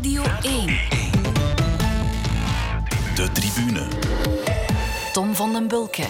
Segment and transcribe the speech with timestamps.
[0.00, 0.66] Radio 1.
[3.14, 3.88] De tribune.
[5.12, 6.04] Tom van den Bulke.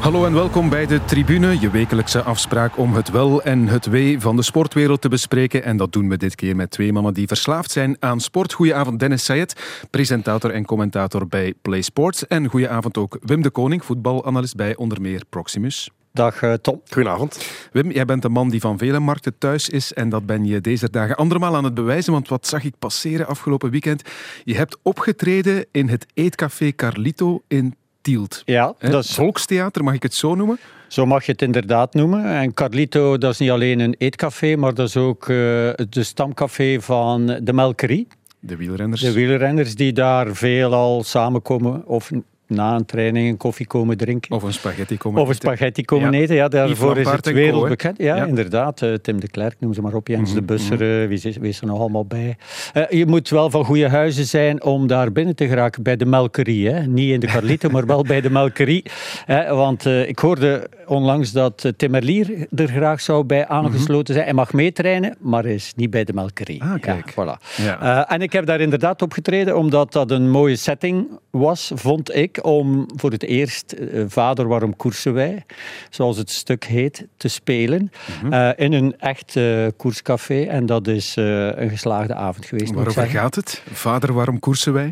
[0.00, 4.20] Hallo en welkom bij de Tribune, je wekelijkse afspraak om het wel en het wee
[4.20, 5.64] van de sportwereld te bespreken.
[5.64, 8.52] En dat doen we dit keer met twee mannen die verslaafd zijn aan sport.
[8.52, 12.26] Goedenavond Dennis Sayed, presentator en commentator bij Play Sports.
[12.26, 15.90] En goedenavond ook Wim de Koning, voetbalanalist bij onder meer Proximus.
[16.14, 16.80] Dag eh, Tom.
[16.90, 17.50] Goedenavond.
[17.72, 20.60] Wim, jij bent een man die van vele markten thuis is en dat ben je
[20.60, 24.02] deze dagen andermaal aan het bewijzen, want wat zag ik passeren afgelopen weekend?
[24.44, 28.42] Je hebt opgetreden in het eetcafé Carlito in Tielt.
[28.44, 30.58] Ja, dat is, Volkstheater, mag ik het zo noemen?
[30.88, 32.24] zo mag je het inderdaad noemen.
[32.24, 36.80] En Carlito, dat is niet alleen een eetcafé, maar dat is ook eh, de stamcafé
[36.80, 38.06] van de Melkerie.
[38.40, 39.00] De wielrenners.
[39.00, 42.10] De wielrenners die daar veelal samenkomen of
[42.54, 44.30] na een training een koffie komen drinken.
[44.36, 45.46] Of een spaghetti komen Of een eten.
[45.48, 46.18] spaghetti komen Ja.
[46.18, 46.34] eten.
[46.34, 47.98] Ja, daarvoor is het wereldbekend.
[47.98, 48.24] Ja, Ja.
[48.24, 48.82] inderdaad.
[48.82, 50.08] Eh, Tim de Klerk, noem ze maar op.
[50.08, 52.36] Jens Mhm, de Busser, eh, wie, is, wie is er nog allemaal bij?
[52.72, 56.06] Eh, je moet wel van goede huizen zijn om daar binnen te geraken bij de
[56.06, 56.68] melkerie.
[56.70, 56.86] Hè?
[56.86, 58.84] Niet in de Carlito, maar wel bij de melkerie.
[59.24, 59.54] Hè?
[59.64, 64.26] Want ik hoorde onlangs dat Tim Merlier er graag zou bij aangesloten zijn.
[64.26, 66.62] Hij mag meetrainen, maar is niet bij de melkerie.
[66.62, 66.72] Mhm.
[66.72, 67.12] Ah, kijk.
[67.16, 68.08] Ja, voilà.
[68.08, 72.86] En ik heb daar inderdaad opgetreden omdat dat een mooie setting was, vond ik, om
[72.96, 75.44] voor het eerst eh, Vader, waarom koersen wij,
[75.90, 77.90] zoals het stuk heet, te spelen
[78.22, 78.32] Mhm.
[78.32, 80.42] eh, in een echt eh, koerscafé.
[80.42, 83.62] En dat is een geslaagde avond geweest, Waarover gaat het?
[83.72, 84.90] Vader, waarom koersen wij?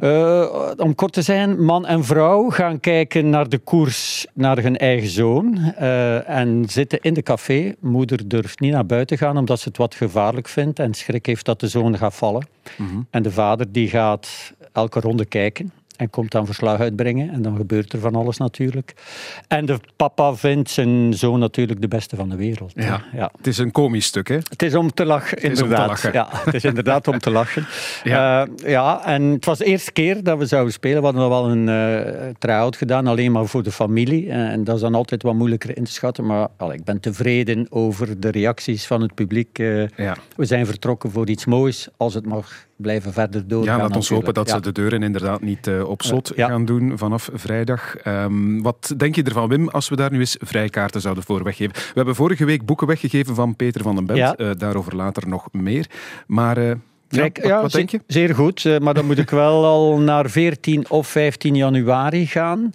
[0.76, 5.08] Om kort te zijn, man en vrouw gaan kijken naar de koers naar hun eigen
[5.08, 5.58] zoon
[6.26, 7.74] en zitten in de café.
[7.80, 11.44] Moeder durft niet naar buiten gaan omdat ze het wat gevaarlijk vindt en schrik heeft
[11.44, 12.46] dat de zoon gaat vallen.
[13.10, 15.72] En de vader die gaat elke ronde kijken
[16.02, 18.94] en komt dan verslag uitbrengen en dan gebeurt er van alles natuurlijk.
[19.48, 22.72] En de papa vindt zijn zoon natuurlijk de beste van de wereld.
[22.74, 23.02] Ja.
[23.12, 23.30] ja.
[23.36, 24.34] Het is een komisch stuk, hè?
[24.48, 25.88] Het is om te lachen, is om te inderdaad.
[25.88, 26.12] lachen.
[26.12, 27.66] Ja, het is inderdaad om te lachen.
[28.04, 28.40] Ja.
[28.40, 28.46] ja.
[28.68, 30.98] ja, en het was de eerste keer dat we zouden spelen.
[30.98, 34.28] We hadden wel een eh try-out gedaan, alleen maar voor de familie.
[34.30, 36.26] Eh, En dat is dan altijd wat moeilijker in te schatten.
[36.26, 39.58] Maar al, ik ben tevreden over de reacties van het publiek.
[39.58, 40.16] Eh, Ja.
[40.36, 43.76] We zijn vertrokken voor iets moois, als het mag blijven verder doorgaan.
[43.76, 46.48] Ja, laat ons hopen dat ze de deuren inderdaad niet eh, op slot Eh, ja.
[46.48, 47.96] gaan doen vanaf vrijdag.
[47.96, 51.72] Ehm, wat denk je ervan, Wim, als we daar nu eens vrijkaarten zouden voor weggeven?
[51.74, 54.18] We hebben vorige week boeken weggegeven van Peter van den Bent.
[54.18, 54.34] Ja.
[54.34, 55.86] Eh, daarover later nog meer.
[56.26, 56.76] Maar
[57.32, 58.00] ja, wat denk je?
[58.06, 62.72] Zeer goed, eh, maar dan moet ik wel al naar 14 of 15 januari gaan,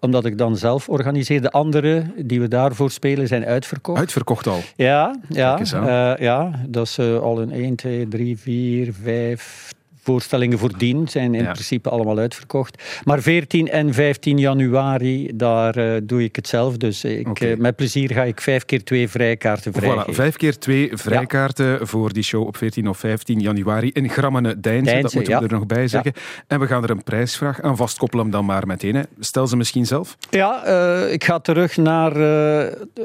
[0.00, 1.42] omdat ik dan zelf organiseer.
[1.42, 3.98] De andere die we daarvoor spelen zijn uitverkocht.
[3.98, 4.60] Uitverkocht al.
[4.76, 9.76] Ja, ja, eh, ja dat is eh, al een 1, 2, 3, 4, 5
[10.12, 11.08] voorstellingen voordien.
[11.08, 11.52] Zijn in Ja.
[11.52, 12.82] principe allemaal uitverkocht.
[13.04, 16.76] Maar 14 en 15 januari, daar eh, doe ik het zelf.
[16.76, 20.14] Dus ik, eh, met plezier ga ik vijf keer twee vrijkaarten Voilà, vrijgeven.
[20.14, 25.00] vijf keer twee vrijkaarten voor die show op 14 of 15 januari in Grammene Deinze.
[25.00, 26.12] Dat moeten we er nog bij zeggen.
[26.46, 28.94] En we gaan er een prijsvraag aan vastkoppelen hem dan maar meteen.
[28.94, 29.02] Hè.
[29.18, 30.16] Stel ze misschien zelf.
[30.30, 32.16] Ja, eh, ik ga terug naar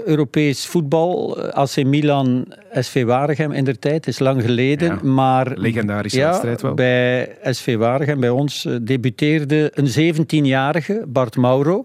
[0.05, 1.37] Europees voetbal.
[1.51, 4.07] AC Milan, SV Waregem in der tijd.
[4.07, 4.99] is lang geleden.
[5.13, 6.73] Maar legendarische wedstrijd wel.
[6.73, 6.92] Bij
[7.43, 11.83] SV Waregem, bij ons, eh, debuteerde een 17-jarige, Bart Mauro.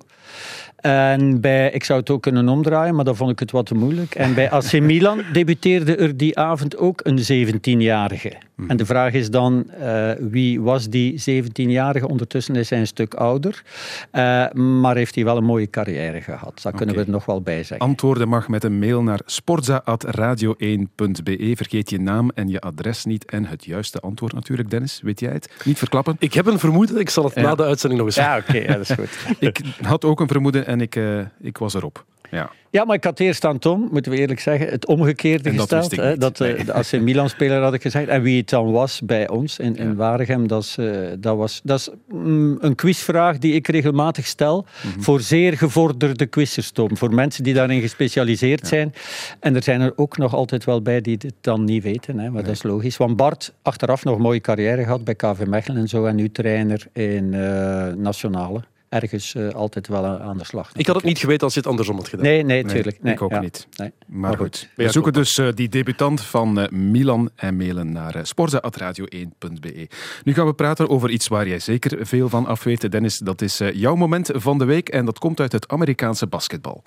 [0.80, 3.74] En bij, ik zou het ook kunnen omdraaien, maar dan vond ik het wat te
[3.74, 4.14] moeilijk.
[4.14, 8.32] En bij AC Milan debuteerde er die avond ook een 17-jarige.
[8.54, 8.70] Mhm.
[8.70, 12.08] En de vraag is dan, eh, wie was die 17-jarige?
[12.08, 13.62] Ondertussen is hij een stuk ouder.
[14.10, 16.60] Eh, maar heeft hij wel een mooie carrière gehad.
[16.62, 17.78] Daar kunnen we er nog wel bij zeggen.
[17.78, 21.52] Antwoorden mag met een mail naar sportza.radio1.be.
[21.56, 23.24] Vergeet je naam en je adres niet.
[23.24, 25.00] En het juiste antwoord natuurlijk, Dennis.
[25.02, 25.50] Weet jij het?
[25.64, 26.16] Niet verklappen.
[26.18, 27.42] Ik heb een vermoeden, ik zal het Ja.
[27.42, 29.08] na de uitzending nog eens Ja, oké, ja, dat is goed.
[29.48, 32.04] Ik had ook een vermoeden en ik, eh, ik was erop.
[32.30, 32.50] Ja.
[32.70, 35.68] Ja, maar ik had eerst aan Tom, moeten we eerlijk zeggen, het omgekeerde En dat
[35.74, 35.92] gesteld.
[35.92, 36.64] ik hè, niet, dat eh, nee.
[36.64, 38.08] de AC Milan-speler had ik gezegd.
[38.08, 39.94] En wie het dan was bij ons in, in Ja.
[39.94, 40.86] Waregem, dat is, eh,
[41.18, 45.00] dat was, dat is mm, een quizvraag die ik regelmatig stel Mhm.
[45.00, 46.96] voor zeer gevorderde quizzers, Tom.
[46.96, 48.94] Voor mensen die daarin gespecialiseerd zijn.
[49.40, 52.30] En er zijn er ook nog altijd wel bij die het dan niet weten, hè,
[52.30, 52.96] maar dat is logisch.
[52.96, 56.04] Want Bart, achteraf nog een mooie carrière gehad bij KV Mechelen en zo.
[56.04, 58.60] En nu trainer in eh, Nationale.
[58.88, 60.70] Ergens eh, altijd wel aan aan de slag.
[60.74, 62.24] Ik had het niet geweten als je het andersom had gedaan.
[62.24, 63.02] Nee, nee, Nee, tuurlijk.
[63.02, 63.40] Nee, ik ook ja.
[63.40, 63.66] niet.
[63.76, 63.92] Nee.
[64.06, 64.46] Maar, Maar goed.
[64.46, 64.68] goed.
[64.74, 69.88] We zoeken dus eh, die debutant van eh, Milan en mailen naar uh, sporza.radio1.be.
[70.24, 73.18] Nu gaan we praten over iets waar jij zeker veel van af weet, Dennis.
[73.18, 76.82] Dat is eh, jouw moment van de week en dat komt uit het Amerikaanse basketbal.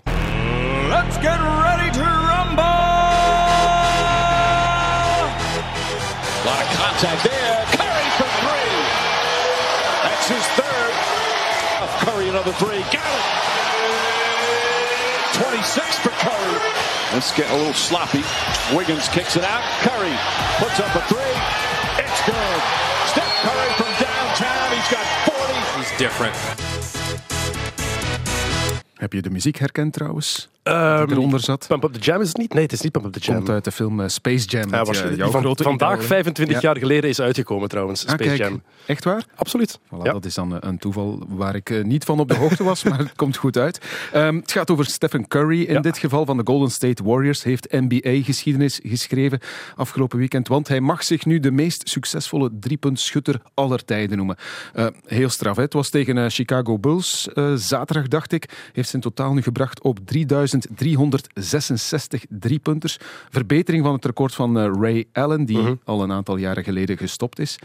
[0.90, 2.64] Let's get ready to rumble!
[6.34, 7.41] A lot of contact there.
[12.42, 12.82] another three.
[12.90, 13.26] Got it.
[15.34, 16.58] 26 for Curry.
[17.14, 18.24] Let's get a little sloppy.
[18.76, 19.62] Wiggins kicks it out.
[19.86, 20.16] Curry
[20.58, 21.36] puts up a three.
[22.02, 22.62] It's good.
[23.12, 24.68] Steph Curry from downtown.
[24.76, 25.54] He's got 40.
[25.78, 26.36] He's different.
[28.96, 30.50] Heb je de muziek herkend trouwens?
[30.64, 31.66] Die eronder zat?
[31.68, 32.54] Pump Up the Jam is het niet?
[32.54, 33.36] Nee, het is niet Pump Up the Jam.
[33.36, 34.70] Komt uit de film eh, Space Jam.
[34.70, 36.08] Ja, eh, Die van, grote vandaag, idool, hè?
[36.08, 36.62] 25 Ja.
[36.62, 38.06] jaar geleden, is uitgekomen trouwens.
[38.06, 38.40] Ah, Space kijk.
[38.42, 38.62] Jam.
[38.86, 39.24] Echt waar?
[39.36, 39.80] Absoluut.
[39.80, 40.12] Voilà, Ja.
[40.12, 42.84] Dat is dan eh, een toeval waar ik eh, niet van op de hoogte was,
[42.90, 43.80] maar het komt goed uit.
[44.12, 47.44] Ehm, het gaat over Stephen Curry in dit geval van de Golden State Warriors.
[47.44, 49.40] Heeft NBA-geschiedenis geschreven
[49.76, 54.36] afgelopen weekend, want hij mag zich nu de meest succesvolle driepuntschutter aller tijden noemen.
[54.74, 55.62] Eh, heel straf, hè?
[55.62, 58.70] het was tegen eh, Chicago Bulls eh, zaterdag, dacht ik.
[58.74, 60.00] Heeft zijn totaal nu gebracht op
[60.60, 62.98] 3366 driepunters.
[63.30, 65.74] Verbetering van het record van eh, Ray Allen, die Mhm.
[65.84, 67.56] al een aantal jaren geleden gestopt is.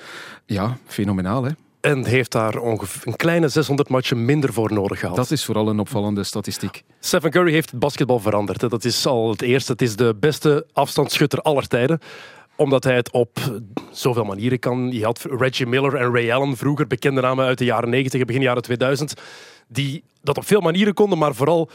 [0.46, 1.50] Ja, fenomenaal hè.
[1.80, 5.16] En heeft daar ongeveer een kleine 600 matchen minder voor nodig gehad.
[5.16, 6.82] Dat is vooral een opvallende statistiek.
[7.00, 8.70] Stephen Curry heeft het basketbal veranderd.
[8.70, 9.72] Dat is al het eerste.
[9.72, 11.98] Het is de beste afstandsschutter aller tijden
[12.58, 13.38] omdat hij het op
[13.90, 14.90] zoveel manieren kan.
[14.92, 18.26] Je had Reggie Miller en Ray Allen vroeger, bekende namen uit de jaren 90 en
[18.26, 19.14] begin jaren 2000,
[19.68, 21.70] die dat op veel manieren konden, maar vooral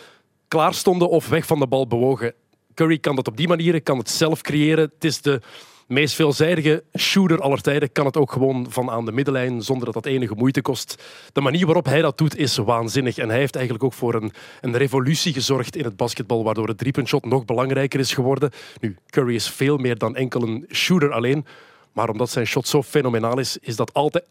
[0.51, 2.33] klaar stonden of weg van de bal bewogen.
[2.73, 4.91] Curry kan dat op die manieren, kan het zelf creëren.
[4.93, 5.41] Het is de
[5.87, 7.91] meest veelzijdige shooter aller tijden.
[7.91, 11.03] Kan het ook gewoon van aan de middenlijn, zonder dat dat enige moeite kost.
[11.33, 13.17] De manier waarop hij dat doet is waanzinnig.
[13.17, 14.31] En hij heeft eigenlijk ook voor een,
[14.61, 18.51] een revolutie gezorgd in het basketbal, waardoor het driepuntshot nog belangrijker is geworden.
[18.79, 21.45] Nu, Curry is veel meer dan enkel een shooter alleen.
[21.91, 24.23] Maar omdat zijn shot zo fenomenaal is, is dat altijd...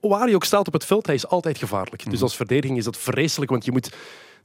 [0.00, 2.10] Waar hij ook staat op het veld, hij is altijd gevaarlijk.
[2.10, 3.90] Dus als verdediging is dat vreselijk, want je moet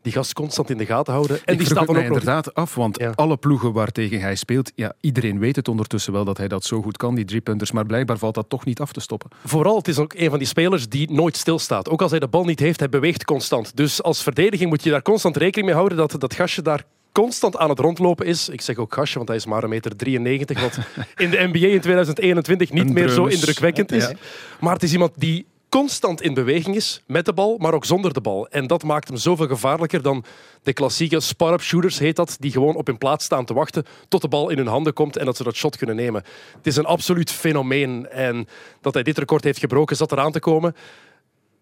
[0.04, 1.38] die gast constant in de gaten houden.
[1.46, 3.12] En ik die staat dan ook nog inderdaad af, want Ja.
[3.16, 6.82] alle ploegen waartegen hij speelt, ja, iedereen weet het ondertussen wel dat hij dat zo
[6.82, 9.30] goed kan, die driepunters, maar blijkbaar valt dat toch niet af te stoppen.
[9.46, 11.90] Vooral, het is ook een van die spelers die nooit stilstaat.
[11.90, 13.76] Ook als hij de bal niet heeft, hij beweegt constant.
[13.76, 17.58] Dus als verdediging moet je daar constant rekening mee houden dat dat gastje daar constant
[17.58, 18.50] aan het rondlopen is.
[18.50, 20.78] Ik zeg ook gastje, want hij is maar een meter 93, wat
[21.16, 24.12] in de NBA in 2021 niet meer zo indrukwekkend is.
[24.60, 28.14] Maar het is iemand die constant in beweging is, met de bal, maar ook zonder
[28.14, 28.48] de bal.
[28.48, 30.24] En dat maakt hem zoveel gevaarlijker dan
[30.64, 34.22] de klassieke spar-up shooters, heet dat, die gewoon op hun plaats staan te wachten tot
[34.22, 36.24] de bal in hun handen komt en dat ze dat shot kunnen nemen.
[36.56, 38.10] Het is een absoluut fenomeen.
[38.10, 38.48] En
[38.81, 40.75] dat hij dit record heeft gebroken, zat eraan te komen.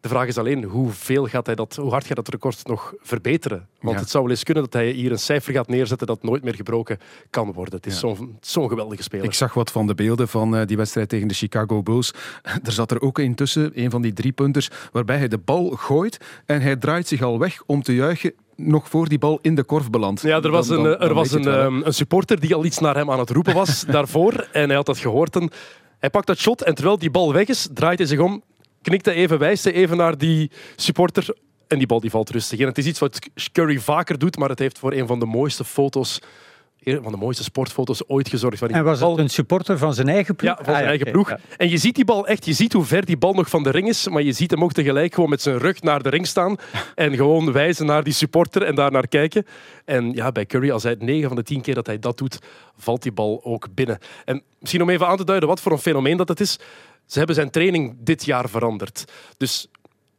[0.01, 3.67] De vraag is alleen, hoeveel gaat hij dat, hoe hard gaat dat record nog verbeteren?
[3.81, 4.01] Want Ja.
[4.01, 6.55] het zou wel eens kunnen dat hij hier een cijfer gaat neerzetten dat nooit meer
[6.55, 6.97] gebroken
[7.29, 7.75] kan worden.
[7.75, 7.99] Het is Ja.
[7.99, 9.25] zo'n zo'n geweldige speler.
[9.25, 12.13] Ik zag wat van de beelden van eh, die wedstrijd tegen de Chicago Bulls.
[12.63, 16.17] Er zat er ook een tussen, een van die driepunters, waarbij hij de bal gooit
[16.45, 19.63] en hij draait zich al weg om te juichen nog voor die bal in de
[19.63, 20.21] korf belandt.
[20.21, 22.55] Ja, er was, Dan- een, dan- eh, er was een, wel, ehm, een supporter die
[22.55, 24.47] al iets naar hem aan het roepen was daarvoor.
[24.51, 25.35] En hij had dat gehoord.
[25.35, 25.49] En
[25.99, 28.43] hij pakt dat shot en terwijl die bal weg is, draait hij zich om,
[28.81, 31.35] knikt hij even, wijst hij even naar die supporter.
[31.67, 32.65] En die bal die valt rustig in.
[32.67, 33.19] Het is iets wat
[33.51, 36.19] Curry vaker doet, maar het heeft voor een van de mooiste foto's,
[36.83, 38.61] een van de mooiste sportfoto's ooit gezorgd.
[38.61, 40.49] En was bal- het een supporter van zijn eigen ploeg?
[40.49, 41.29] Ja, van zijn Ah, eigen oké, ploeg.
[41.29, 41.39] ja.
[41.57, 43.69] En je ziet die bal echt, je ziet hoe ver die bal nog van de
[43.69, 46.27] ring is, maar je ziet hem ook tegelijk gewoon met zijn rug naar de ring
[46.27, 46.55] staan
[46.95, 49.45] en gewoon wijzen naar die supporter en daar naar kijken.
[49.85, 52.17] En ja, bij Curry, als hij het 9 van de 10 keer dat hij dat
[52.17, 52.39] doet,
[52.77, 53.97] valt die bal ook binnen.
[54.25, 56.59] En misschien om even aan te duiden wat voor een fenomeen dat het is.
[57.11, 59.05] Ze hebben zijn training dit jaar veranderd.
[59.37, 59.67] Dus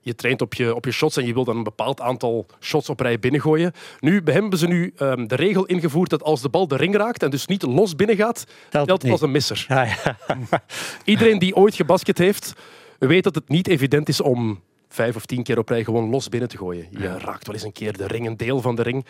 [0.00, 2.89] je traint op je, op je shots en je wil dan een bepaald aantal shots
[2.89, 3.73] op rij binnengooien.
[4.00, 6.77] Nu, bij hem hebben ze nu ehm, de regel ingevoerd dat als de bal de
[6.77, 9.67] ring raakt en dus niet los binnengaat, telt het als een misser.
[9.69, 10.19] Ah, ja.
[11.05, 12.53] Iedereen die ooit gebasket heeft,
[12.99, 16.29] weet dat het niet evident is om vijf of tien keer op rij gewoon los
[16.29, 16.87] binnen te gooien.
[16.91, 19.05] Je raakt wel eens een keer de ring, een deel van de ring.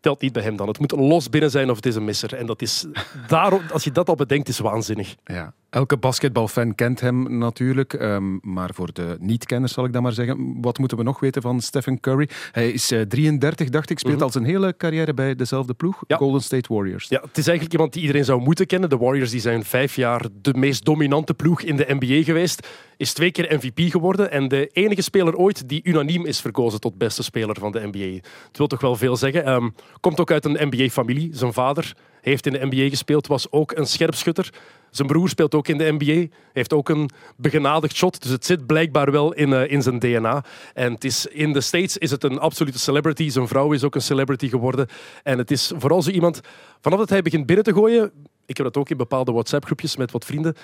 [0.00, 0.68] Telt niet bij hem dan.
[0.68, 2.34] Het moet los binnen zijn of het is een misser.
[2.34, 2.86] En dat is
[3.28, 5.14] daarom, als je dat al bedenkt, is waanzinnig.
[5.24, 5.52] Ja.
[5.70, 10.60] Elke basketbalfan kent hem natuurlijk, ehm, maar voor de niet-kenners zal ik dan maar zeggen.
[10.60, 12.28] Wat moeten we nog weten van Stephen Curry?
[12.52, 16.04] Hij is eh, 33, dacht ik, speelt al zijn hele carrière bij dezelfde ploeg, Mhm.
[16.06, 16.16] Ja.
[16.16, 17.08] Golden State Warriors.
[17.08, 18.88] Ja, het is eigenlijk iemand die iedereen zou moeten kennen.
[18.88, 22.68] De Warriors die zijn vijf jaar de meest dominante ploeg in de NBA geweest.
[23.00, 24.30] Is twee keer MVP geworden.
[24.30, 28.28] En de enige speler ooit die unaniem is verkozen tot beste speler van de NBA.
[28.46, 29.44] Het wil toch wel veel zeggen.
[29.44, 29.68] Ehm,
[30.00, 31.30] komt ook uit een NBA-familie.
[31.32, 34.50] Zijn vader heeft in de NBA gespeeld, was ook een scherpschutter.
[34.90, 38.22] Zijn broer speelt ook in de NBA, heeft ook een begenadigd shot.
[38.22, 40.44] Dus het zit blijkbaar wel in, eh, in zijn DNA.
[40.74, 43.28] En het is, in de States is het een absolute celebrity.
[43.28, 44.86] Zijn vrouw is ook een celebrity geworden.
[45.22, 46.40] En het is vooral zo iemand,
[46.80, 48.12] vanaf dat hij begint binnen te gooien,
[48.46, 50.54] ik heb dat ook in bepaalde WhatsApp-groepjes met wat vrienden,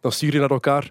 [0.00, 0.90] dan stuur je naar elkaar.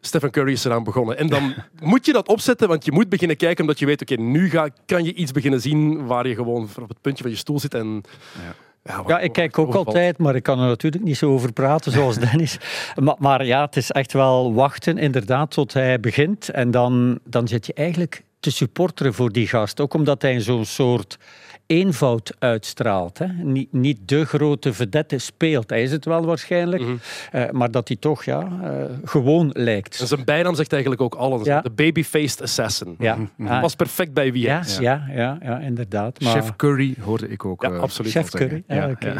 [0.00, 1.18] Stephen Curry is eraan begonnen.
[1.18, 4.14] En dan moet je dat opzetten, want je moet beginnen kijken omdat je weet, oké,
[4.14, 7.38] nu ga, kan je iets beginnen zien waar je gewoon op het puntje van je
[7.38, 8.02] stoel zit en...
[8.84, 9.86] Ja, wat- Ja, ik kijk ook overvalt.
[9.86, 12.58] altijd, maar ik kan er natuurlijk niet zo over praten zoals Dennis.
[12.94, 16.48] Maar, maar ja, het is echt wel wachten inderdaad tot hij begint.
[16.48, 19.80] En dan, dan zit je eigenlijk te supporteren voor die gast.
[19.80, 21.18] Ook omdat hij in zo'n soort
[21.68, 23.18] eenvoud uitstraalt.
[23.18, 23.26] Hè.
[23.26, 25.70] Niet, niet de grote vedette speelt.
[25.70, 26.82] Hij is het wel waarschijnlijk.
[27.30, 28.70] Eh, maar dat hij toch ja, eh,
[29.04, 30.00] gewoon lijkt.
[30.00, 31.46] En zijn bijnaam zegt eigenlijk ook alles.
[31.46, 31.60] Ja.
[31.60, 32.96] De baby-faced assassin.
[32.98, 33.18] Ja.
[33.44, 34.78] Ah, Past perfect bij wie hij ja, is.
[34.78, 36.20] ja, ja, ja, inderdaad.
[36.20, 37.62] Maar, Chef Curry hoorde ik ook.
[37.62, 38.12] Ja, eh, absoluut.
[38.12, 38.30] Chef.
[38.30, 38.62] Curry.
[38.66, 39.14] Ja, Ja, oké,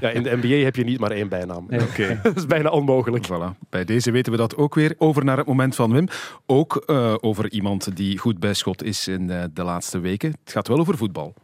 [0.00, 0.08] ja.
[0.10, 1.66] in de NBA heb je niet maar één bijnaam.
[1.68, 1.80] Nee.
[1.88, 2.20] Oké.
[2.22, 3.26] Dat is bijna onmogelijk.
[3.26, 3.58] Voilà.
[3.70, 4.94] Bij deze weten we dat ook weer.
[4.98, 6.08] Over naar het moment van Wim.
[6.46, 10.30] Ook eh, over iemand die goed bij schot is in eh, de laatste weken.
[10.44, 11.34] Het gaat wel over voetbal.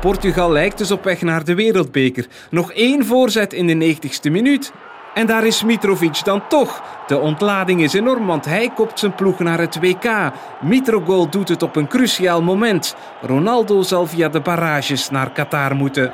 [0.00, 2.26] Portugal lijkt dus op weg naar de wereldbeker.
[2.50, 4.72] Nog één voorzet in de 90ste minuut.
[5.14, 6.82] En daar is Mitrovic dan toch.
[7.06, 10.32] De ontlading is enorm, want hij kopt zijn ploeg naar het WK.
[10.60, 12.96] Mitrogol doet het op een cruciaal moment.
[13.20, 16.12] Ronaldo zal via de barrages naar Qatar moeten.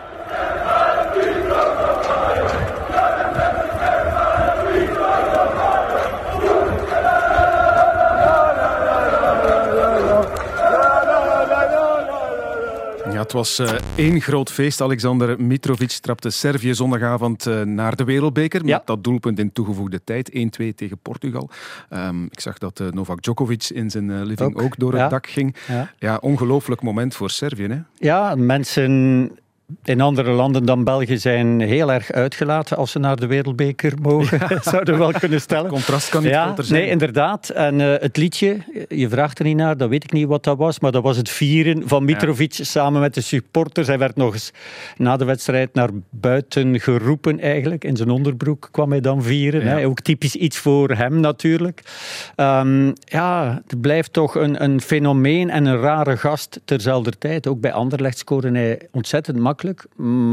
[13.26, 14.80] Het was eh, één groot feest.
[14.80, 18.66] Alexander Mitrovic trapte Servië zondagavond eh, naar de wereldbeker.
[18.66, 18.76] Ja.
[18.76, 20.30] Met dat doelpunt in toegevoegde tijd.
[20.62, 21.50] 1-2 tegen Portugal.
[21.88, 25.00] Ehm, ik zag dat eh, Novak Djokovic in zijn living Ook, ook, door ja.
[25.00, 25.56] het dak ging.
[25.68, 25.92] Ja.
[25.98, 27.66] Ja, ongelooflijk moment voor Servië.
[27.66, 27.78] Hè?
[27.94, 29.30] Ja, mensen
[29.84, 34.40] in andere landen dan België zijn heel erg uitgelaten als ze naar de wereldbeker mogen.
[34.62, 35.70] Zouden we wel kunnen stellen.
[35.70, 36.80] Contrast kan niet ja, groter zijn.
[36.80, 37.48] Nee, inderdaad.
[37.48, 38.56] En eh, het liedje,
[38.88, 41.16] je vraagt er niet naar, dat weet ik niet wat dat was, maar dat was
[41.16, 43.86] het vieren van Mitrovic samen met de supporters.
[43.86, 44.50] Hij werd nog eens
[44.96, 47.84] na de wedstrijd naar buiten geroepen eigenlijk.
[47.84, 49.64] In zijn onderbroek kwam hij dan vieren.
[49.64, 49.66] Ja.
[49.66, 49.86] Hè.
[49.86, 51.82] Ook typisch iets voor hem natuurlijk.
[52.36, 57.46] Ehm, ja, het blijft toch een, een fenomeen en een rare gast terzelfde tijd.
[57.46, 59.54] Ook bij Anderlecht scoorde hij ontzettend makkelijk,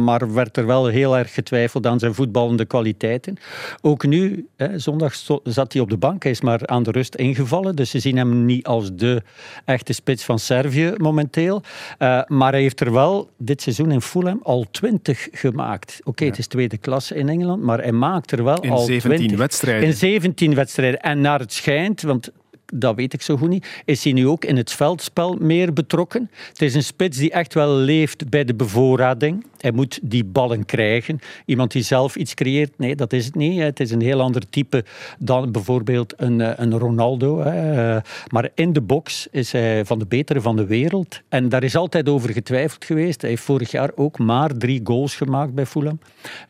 [0.03, 3.37] maar werd er wel heel erg getwijfeld aan zijn voetballende kwaliteiten.
[3.81, 7.15] Ook nu, hè, zondag zat hij op de bank, hij is maar aan de rust
[7.15, 9.21] ingevallen, dus ze zien hem niet als de
[9.65, 11.61] echte spits van Servië momenteel.
[11.97, 15.99] Eh, maar hij heeft er wel dit seizoen in Fulham al 20 gemaakt.
[16.03, 19.15] Oké, het is tweede klasse in Engeland, maar hij maakt er wel In al 17
[19.17, 19.37] 20.
[19.37, 19.87] wedstrijden.
[19.87, 21.01] In 17 wedstrijden.
[21.01, 22.31] En naar het schijnt, want
[22.73, 26.29] dat weet ik zo goed niet, is hij nu ook in het veldspel meer betrokken.
[26.49, 29.45] Het is een spits die echt wel leeft bij de bevoorrading.
[29.63, 31.19] Hij moet die ballen krijgen.
[31.45, 33.59] Iemand die zelf iets creëert, nee, dat is het niet.
[33.59, 34.85] Het is een heel ander type
[35.19, 37.39] dan bijvoorbeeld een, eh, een Ronaldo.
[37.39, 41.21] Eh, Maar in de box is hij van de betere van de wereld.
[41.29, 43.21] En daar is altijd over getwijfeld geweest.
[43.21, 45.99] Hij heeft vorig jaar ook maar drie goals gemaakt bij Fulham.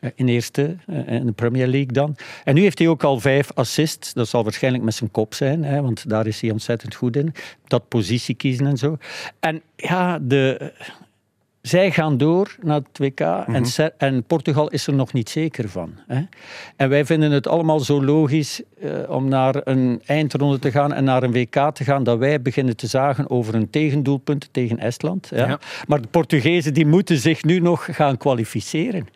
[0.00, 2.16] Eh, In eerste, in de Premier League dan.
[2.44, 4.12] En nu heeft hij ook al vijf assists.
[4.12, 7.32] Dat zal waarschijnlijk met zijn kop zijn, want daar is hij ontzettend goed in.
[7.66, 8.96] Dat positie kiezen en zo.
[9.40, 10.72] En ja, de,
[11.66, 15.68] zij gaan door naar het WK en, Ser- en Portugal is er nog niet zeker
[15.68, 15.94] van.
[16.06, 16.22] Hè.
[16.76, 21.04] En wij vinden het allemaal zo logisch eh, om naar een eindronde te gaan en
[21.04, 25.28] naar een WK te gaan, dat wij beginnen te zagen over een tegendoelpunt tegen Estland.
[25.34, 25.46] Ja.
[25.46, 25.58] Ja.
[25.86, 29.06] Maar de Portugezen die moeten zich nu nog gaan kwalificeren.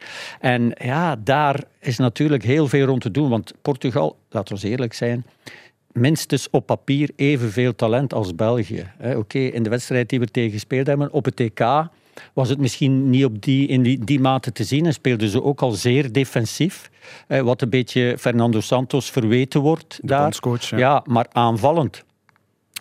[0.41, 4.95] En ja, daar is natuurlijk heel veel rond te doen, want Portugal, laten we eerlijk
[4.95, 5.27] zijn,
[5.93, 8.87] minstens op papier evenveel talent als België.
[9.17, 11.89] Oké, in de wedstrijd die we tegen gespeeld hebben op het TK
[12.33, 15.43] was het misschien niet op die, in die, die mate te zien en speelden ze
[15.43, 16.91] ook al zeer defensief.
[17.29, 20.39] Wat een beetje Fernando Santos verweten wordt daar.
[20.71, 20.79] ja.
[20.79, 22.07] ja, maar aanvallend.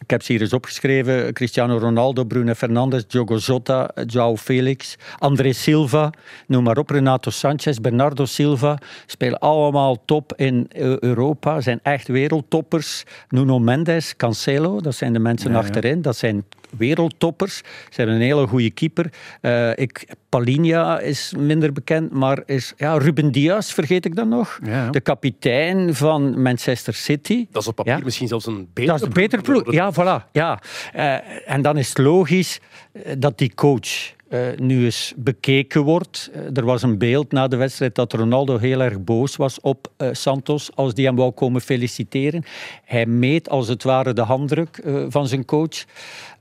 [0.02, 1.34] Ik heb ze hier eens opgeschreven.
[1.34, 6.10] Cristiano Ronaldo, Bruno Fernandes, Diogo Jota, João Felix, André Silva,
[6.48, 8.78] noem maar op, Renato Sanchez, Bernardo Silva.
[9.06, 13.04] Spelen allemaal top in eh, Europa, zijn echt wereldtoppers.
[13.30, 15.64] Nuno Mendes, Cancelo, dat zijn de mensen Ja, ja.
[15.64, 16.02] achterin.
[16.02, 16.46] Dat zijn
[16.78, 17.58] wereldtoppers.
[17.58, 17.64] Ze
[17.96, 19.10] hebben een hele goede keeper.
[19.42, 24.60] Eh, ik, Palinha is minder bekend, maar is, ja, Ruben Diaz, vergeet ik dan nog?
[24.64, 24.90] Ja.
[24.90, 27.48] De kapitein van Manchester City.
[27.52, 28.04] Dat is op papier Ja.
[28.04, 29.72] misschien zelfs een betere Dat is een betere ploeg.
[29.74, 30.32] Ja, voilà.
[30.32, 30.60] Ja.
[30.94, 31.16] Eh,
[31.52, 32.60] en dan is het logisch
[32.92, 36.32] eh, dat die coach eh, nu eens bekeken wordt.
[36.54, 40.10] Er was een beeld na de wedstrijd dat Ronaldo heel erg boos was op eh,
[40.12, 42.44] Santos als die hem wou komen feliciteren.
[42.86, 45.86] Hij meet als het ware de handdruk eh, van zijn coach.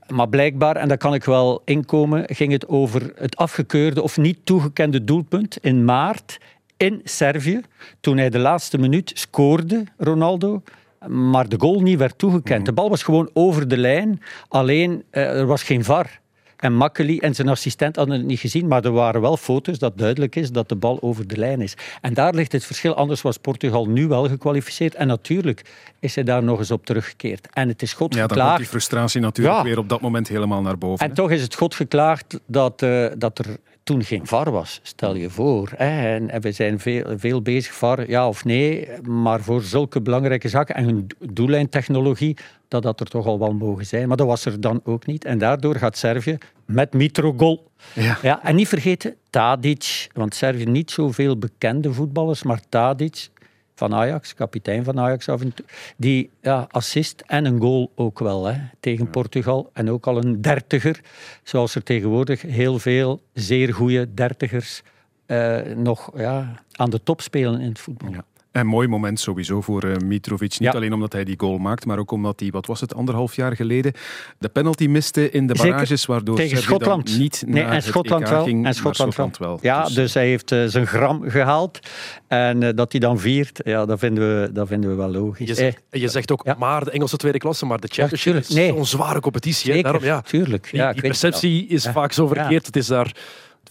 [0.07, 4.37] Maar blijkbaar, en daar kan ik wel inkomen, ging het over het afgekeurde of niet
[4.43, 6.37] toegekende doelpunt in maart
[6.77, 7.61] in Servië,
[7.99, 10.61] toen hij de laatste minuut scoorde, Ronaldo,
[11.07, 12.65] maar de goal niet werd toegekend.
[12.65, 16.19] De bal was gewoon over de lijn, alleen eh, er was geen VAR.
[16.57, 19.97] En Makkeli en zijn assistent hadden het niet gezien, maar er waren wel foto's dat
[19.97, 21.73] duidelijk is dat de bal over de lijn is.
[22.01, 22.95] En daar ligt het verschil.
[22.95, 24.95] Anders was Portugal nu wel gekwalificeerd.
[24.95, 25.61] En natuurlijk
[25.99, 27.47] is hij daar nog eens op teruggekeerd.
[27.53, 28.59] En het is God Ja, dan komt geklaagd.
[28.61, 29.63] die frustratie natuurlijk Ja.
[29.63, 31.03] weer op dat moment helemaal naar boven.
[31.05, 31.15] En hè.
[31.15, 33.45] toch is het God geklaagd dat, eh, dat er
[33.87, 35.71] toen geen VAR was, stel je voor.
[35.75, 36.15] Hè.
[36.15, 40.49] En, en we zijn veel, veel bezig, VAR, ja of nee, maar voor zulke belangrijke
[40.49, 44.07] zaken en hun doellijntechnologie, dat dat er toch al wel mogen zijn.
[44.07, 45.25] Maar dat was er dan ook niet.
[45.25, 47.71] En daardoor gaat Servië met Mitrogol.
[47.93, 48.17] Ja.
[48.21, 53.29] Ja, en niet vergeten, Tadic, want Servië niet zoveel bekende voetballers, maar Tadic
[53.77, 55.65] van Ajax, kapitein van Ajax af en toe,
[55.97, 59.69] die ja, assist en een goal ook wel hè, tegen Portugal.
[59.73, 60.99] En ook al een dertiger,
[61.43, 64.81] zoals er tegenwoordig heel veel zeer goede dertigers
[65.25, 68.11] eh, nog ja, aan de top spelen in het voetbal.
[68.11, 68.25] Ja.
[68.57, 70.49] Een mooi moment sowieso voor uh, Mitrovic.
[70.59, 70.71] Niet Ja.
[70.71, 73.55] alleen omdat hij die goal maakt, maar ook omdat hij, wat was het, anderhalf jaar
[73.55, 73.93] geleden,
[74.39, 77.17] de penalty miste in de barrages, waardoor Tegen Schotland.
[77.17, 78.43] niet Nee, naar en het Schotland EK wel.
[78.43, 79.47] ging, en Schotland, Schotland wel.
[79.49, 79.59] wel.
[79.61, 81.79] Ja, Dus, dus, hij heeft eh, zijn gram gehaald.
[82.27, 85.47] En eh, dat hij dan viert, ja, dat, vinden we, dat vinden we wel logisch.
[85.47, 86.55] Je, Eh, zegt, je zegt ook Ja.
[86.59, 88.47] maar de Engelse tweede klasse, maar de Championship tuurlijk.
[88.49, 88.67] is Nee.
[88.69, 89.73] zo'n zware competitie.
[89.73, 89.81] Hè?
[89.81, 90.67] Daarom, ja, tuurlijk.
[90.71, 91.91] die, ja, die perceptie is Ja.
[91.91, 92.49] vaak zo verkeerd.
[92.51, 92.57] Ja.
[92.67, 93.11] Het is daar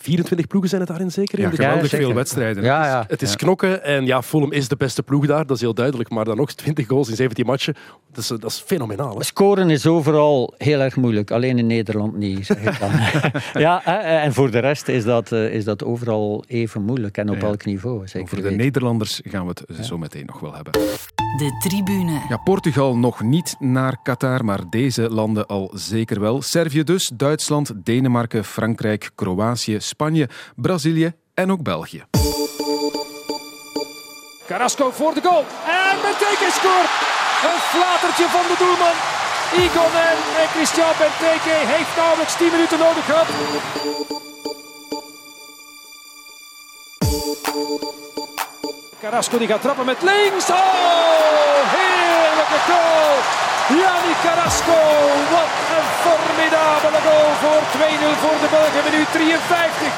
[0.01, 1.39] 24 ploegen zijn het daarin zeker?
[1.39, 2.63] in ja, de geweldig veel wedstrijden.
[2.65, 3.05] Ja, ja.
[3.09, 6.11] Het is knokken en ja, Fulham is de beste ploeg daar, dat is heel duidelijk.
[6.11, 7.75] Maar dan nog 20 goals in 17 matchen,
[8.13, 9.17] dat is, dat is fenomenaal.
[9.17, 9.25] Hè?
[9.25, 12.47] Scoren is overal heel erg moeilijk, alleen in Nederland niet.
[12.47, 12.91] Zeg ik dan.
[13.63, 17.31] ja, hè, en voor de rest is dat, eh, is dat overal even moeilijk en
[17.31, 17.47] op Ja.
[17.47, 18.07] elk niveau.
[18.07, 18.59] Zeker Over de weten.
[18.59, 20.73] Nederlanders gaan we het zo meteen nog wel hebben.
[21.37, 22.21] De tribune.
[22.29, 26.43] Ja, Portugal nog niet naar Qatar, maar deze landen al zeker wel.
[26.43, 32.05] Servië dus, Duitsland, Denemarken, Frankrijk, Kroatië, Spanje, Brazilië en ook België.
[34.47, 35.45] Carrasco voor de goal.
[35.89, 36.93] En Benteke scoort.
[37.49, 38.97] Een flatertje van de doelman.
[39.65, 43.29] Egon en, en Christian Benteke heeft nauwelijks 10 minuten nodig gehad.
[49.07, 50.51] Carrasco die gaat trappen met links.
[50.51, 53.15] Oh, heerlijke goal.
[53.81, 54.81] Yannick Carrasco.
[55.35, 58.91] Wat een formidabele goal voor 2-0 voor de Belgen.
[58.91, 59.93] Minuut 53.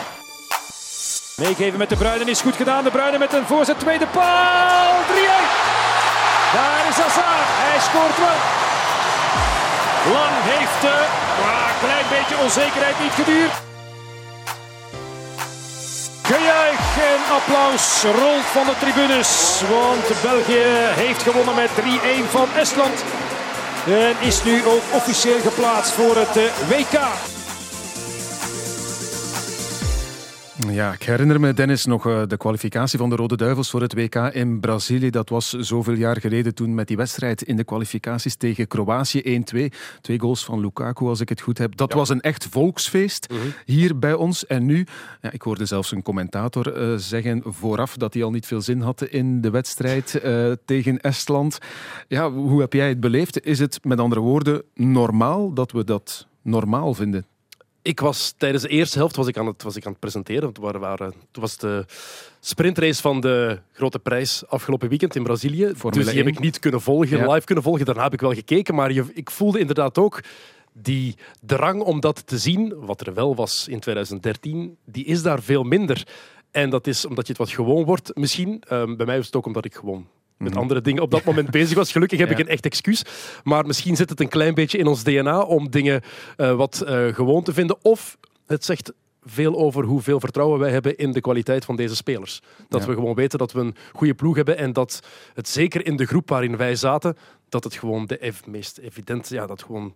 [1.36, 2.84] Meegeven met de Bruinen is goed gedaan.
[2.84, 4.92] De Bruinen met een voorzet, tweede paal.
[4.92, 5.10] 3-1.
[6.54, 7.48] Daar is Hazard.
[7.64, 8.38] Hij scoort wel.
[10.16, 10.96] Lang heeft de
[11.42, 13.52] maar een klein beetje onzekerheid niet geduurd.
[16.22, 19.62] Gejuich en applaus rolt van de tribunes.
[19.70, 20.64] Want België
[21.02, 23.04] heeft gewonnen met 3-1 van Estland.
[23.86, 26.98] En is nu ook officieel geplaatst voor het eh, WK.
[30.66, 33.94] Ja, ik herinner me, Dennis, nog eh, de kwalificatie van de Rode Duivels voor het
[33.94, 35.10] WK in Brazilië.
[35.10, 39.58] Dat was zoveel jaar geleden toen met die wedstrijd in de kwalificaties tegen Kroatië 1-2.
[40.00, 41.76] Twee goals van Lukaku, als ik het goed heb.
[41.76, 44.46] Dat was een echt volksfeest hier bij ons.
[44.46, 44.86] En nu,
[45.20, 48.80] ja, ik hoorde zelfs een commentator eh, zeggen vooraf dat hij al niet veel zin
[48.80, 51.58] had in de wedstrijd eh, tegen Estland.
[52.08, 53.44] Ja, hoe heb jij het beleefd?
[53.44, 57.26] Is het met andere woorden normaal dat we dat normaal vinden?
[57.88, 60.52] Ik was tijdens de eerste helft was ik aan het, was ik aan het presenteren.
[60.52, 61.84] Want waren, toen was de
[62.40, 65.72] sprintrace van de grote prijs afgelopen weekend in Brazilië.
[65.76, 66.34] Formule dus die heb 1.
[66.34, 67.32] ik niet kunnen volgen, Ja.
[67.32, 67.84] live kunnen volgen.
[67.84, 68.74] Daarna heb ik wel gekeken.
[68.74, 70.20] Maar je, ik voelde inderdaad ook
[70.72, 75.42] die drang om dat te zien, wat er wel was in 2013, die is daar
[75.42, 76.06] veel minder.
[76.50, 78.10] En dat is omdat je het wat gewoon wordt.
[78.16, 80.06] Misschien, ehm, bij mij was het ook omdat ik gewoon
[80.38, 81.92] met andere dingen op dat moment bezig was.
[81.92, 82.36] Gelukkig heb Mhm.
[82.36, 82.42] Ja.
[82.42, 83.02] ik een echt excuus.
[83.44, 86.00] Maar misschien zit het een klein beetje in ons DNA om dingen
[86.36, 87.76] eh, wat eh, gewoon te vinden.
[87.82, 88.92] Of het zegt
[89.24, 92.40] veel over hoeveel vertrouwen wij hebben in de kwaliteit van deze spelers.
[92.68, 92.86] Dat Ja.
[92.88, 95.00] we gewoon weten dat we een goede ploeg hebben en dat
[95.34, 97.16] het zeker in de groep waarin wij zaten,
[97.48, 99.94] dat het gewoon de meest evident, ja, dat gewoon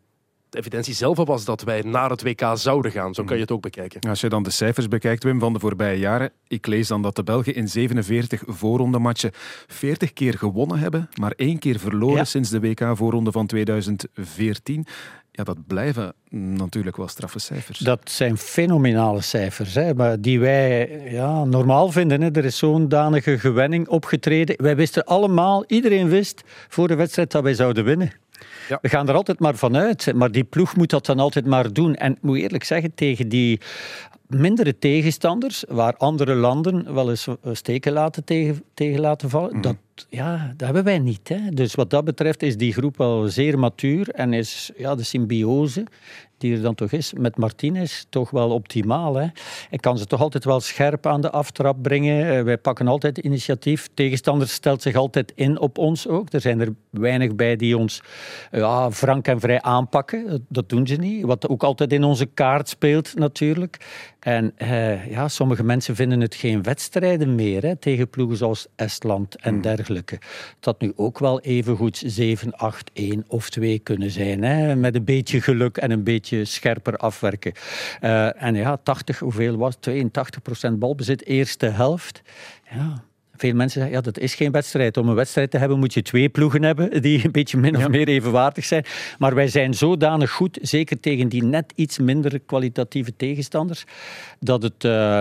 [0.53, 3.15] de evidentie zelf was dat wij naar het WK zouden gaan.
[3.15, 4.01] Zo kan je het ook bekijken.
[4.01, 6.31] Als je dan de cijfers bekijkt, Wim, van de voorbije jaren.
[6.49, 9.31] Ik lees dan dat de Belgen in 47 voorrondematchen
[9.67, 12.25] 40 keer gewonnen hebben, maar één keer verloren Ja.
[12.25, 14.87] sinds de WK-voorronde van 2014.
[15.31, 17.79] Ja, dat blijven natuurlijk wel straffe cijfers.
[17.79, 22.21] Dat zijn fenomenale cijfers, hè, maar die wij ja, normaal vinden.
[22.23, 22.31] Hè.
[22.31, 24.63] Er is zo'n danige gewenning opgetreden.
[24.63, 28.13] Wij wisten allemaal, iedereen wist voor de wedstrijd dat wij zouden winnen.
[28.69, 28.79] Ja.
[28.83, 31.95] We gaan er altijd maar vanuit, maar die ploeg moet dat dan altijd maar doen.
[31.95, 33.61] En ik moet eerlijk zeggen, tegen die
[34.27, 39.77] mindere tegenstanders, waar andere landen wel eens steken laten tegen, tegen laten vallen, dat,
[40.09, 41.29] ja, dat hebben wij niet.
[41.29, 41.49] Hè.
[41.51, 45.85] Dus wat dat betreft is die groep wel zeer matuur en is ja, de symbiose
[46.43, 49.15] die er dan toch is met Martinez toch wel optimaal.
[49.15, 49.27] Hè.
[49.69, 52.37] Hij kan ze toch altijd wel scherp aan de aftrap brengen.
[52.37, 53.89] Eh, wij pakken altijd initiatief.
[53.95, 56.33] Tegenstander stelt zich altijd in op ons ook.
[56.33, 58.03] Er zijn er weinig bij die ons
[58.51, 60.27] ja, frank en vrij aanpakken.
[60.29, 61.25] Dat- Dat doen ze niet.
[61.25, 63.77] Wat ook altijd in onze kaart speelt natuurlijk.
[64.23, 69.37] En eh, ja, sommige mensen vinden het geen wedstrijden meer hè, tegen ploegen zoals Estland
[69.37, 70.19] en dergelijke.
[70.61, 74.43] Dat nu ook wel even goed 7, 8, 1 of 2 kunnen zijn.
[74.43, 77.53] Hè, met een beetje geluk en een beetje beetje scherper afwerken.
[78.01, 79.77] Uh, en ja, 80, hoeveel was
[80.71, 82.23] 82% balbezit, eerste helft.
[82.71, 83.05] Ja,
[83.43, 84.97] veel mensen zeggen, ja, dat is geen wedstrijd.
[84.97, 87.89] Om een wedstrijd te hebben moet je twee ploegen hebben die een beetje min of
[87.89, 88.85] meer evenwaardig zijn.
[89.19, 93.85] Maar wij zijn zodanig goed, zeker tegen die net iets minder kwalitatieve tegenstanders,
[94.41, 94.85] dat het...
[94.85, 95.21] Uh,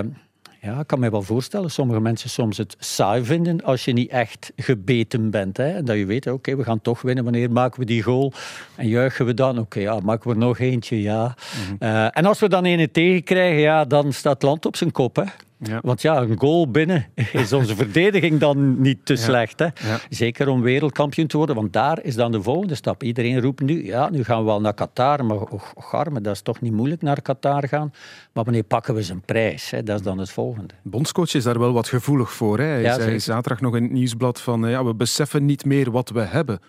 [0.61, 4.09] ja, ik kan me wel voorstellen, sommige mensen soms het saai vinden als je niet
[4.09, 5.57] echt gebeten bent.
[5.57, 5.83] Hè?
[5.83, 7.23] Dat je weet, oké, we gaan toch winnen.
[7.23, 8.33] Wanneer maken we die goal?
[8.75, 9.59] En juichen we dan?
[9.59, 11.01] Oké, ja, maken we er nog eentje?
[11.01, 11.35] Ja.
[11.67, 11.75] Mhm.
[11.79, 14.91] Uh, en als we dan een tegen krijgen, ja, dan staat het land op zijn
[14.91, 15.15] kop.
[15.15, 15.23] Hè?
[15.63, 15.79] Ja.
[15.83, 19.59] Want ja, een goal binnen is onze verdediging dan niet te slecht.
[19.59, 19.67] Hè?
[20.09, 23.03] Zeker om wereldkampioen te worden, want daar is dan de volgende stap.
[23.03, 26.33] Iedereen roept nu, ja, nu gaan we wel naar Qatar, maar och, och arme, dat
[26.33, 27.93] is toch niet moeilijk naar Qatar gaan.
[28.33, 29.69] Maar wanneer pakken we zijn prijs?
[29.69, 29.83] Hè?
[29.83, 30.73] Dat is dan het volgende.
[30.81, 32.59] Bondscoach is daar wel wat gevoelig voor.
[32.59, 32.65] Hè?
[32.65, 36.21] Hij zei zaterdag nog in het nieuwsblad van, ja, we beseffen niet meer wat we
[36.21, 36.59] hebben.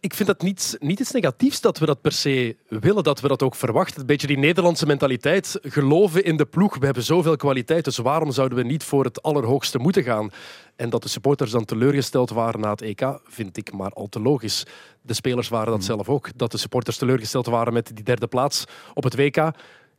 [0.00, 3.28] Ik vind dat niet, niet iets negatiefs dat we dat per se willen, dat we
[3.28, 4.00] dat ook verwachten.
[4.00, 5.58] Een beetje die Nederlandse mentaliteit.
[5.62, 6.78] Geloven in de ploeg.
[6.78, 10.30] We hebben zoveel kwaliteit, dus waarom zouden we niet voor het allerhoogste moeten gaan?
[10.76, 14.20] En dat de supporters dan teleurgesteld waren na het EK, vind ik maar al te
[14.20, 14.64] logisch.
[15.02, 15.96] De spelers waren dat hmm.
[15.96, 16.28] zelf ook.
[16.36, 19.50] Dat de supporters teleurgesteld waren met die derde plaats op het WK.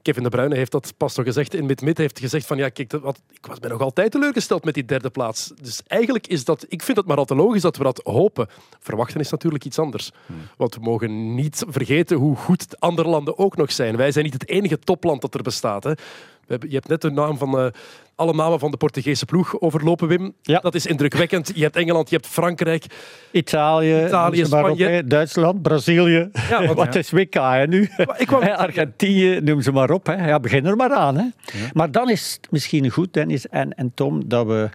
[0.04, 1.98] Kevin De Bruyne heeft dat pas nog gezegd in mid-mid.
[1.98, 5.10] heeft gezegd van ja, kijk, wat, ik was, ben nog altijd teleurgesteld met die derde
[5.10, 5.52] plaats.
[5.62, 8.48] Dus eigenlijk is dat, ik vind het maar al te logisch dat we dat hopen.
[8.80, 10.12] Verwachten is natuurlijk iets anders.
[10.26, 10.36] Hmm.
[10.58, 13.98] Want we mogen niet vergeten hoe goed andere landen ook nog zijn.
[13.98, 15.84] Wij zijn niet het enige topland dat er bestaat.
[15.84, 15.92] Hè.
[16.48, 17.66] Je hebt net de naam van uh,
[18.16, 20.34] alle namen van de Portugese ploeg overlopen, Wim.
[20.42, 20.60] Ja.
[20.60, 21.52] Dat is indrukwekkend.
[21.56, 22.86] Je hebt Engeland, je hebt Frankrijk.
[23.32, 25.04] Italië, Italië Spanje.
[25.08, 26.30] Duitsland, Brazilië.
[26.50, 27.90] Ja, want, Wat is WK hè, nu?
[28.18, 28.42] Ik kwam...
[28.42, 30.06] Argentinië, noem ze maar op.
[30.06, 30.28] Hè.
[30.28, 31.18] Ja, begin er maar aan.
[31.18, 31.26] Hè.
[31.74, 34.70] Maar dan is het misschien goed, Dennis en, en Tom, dat we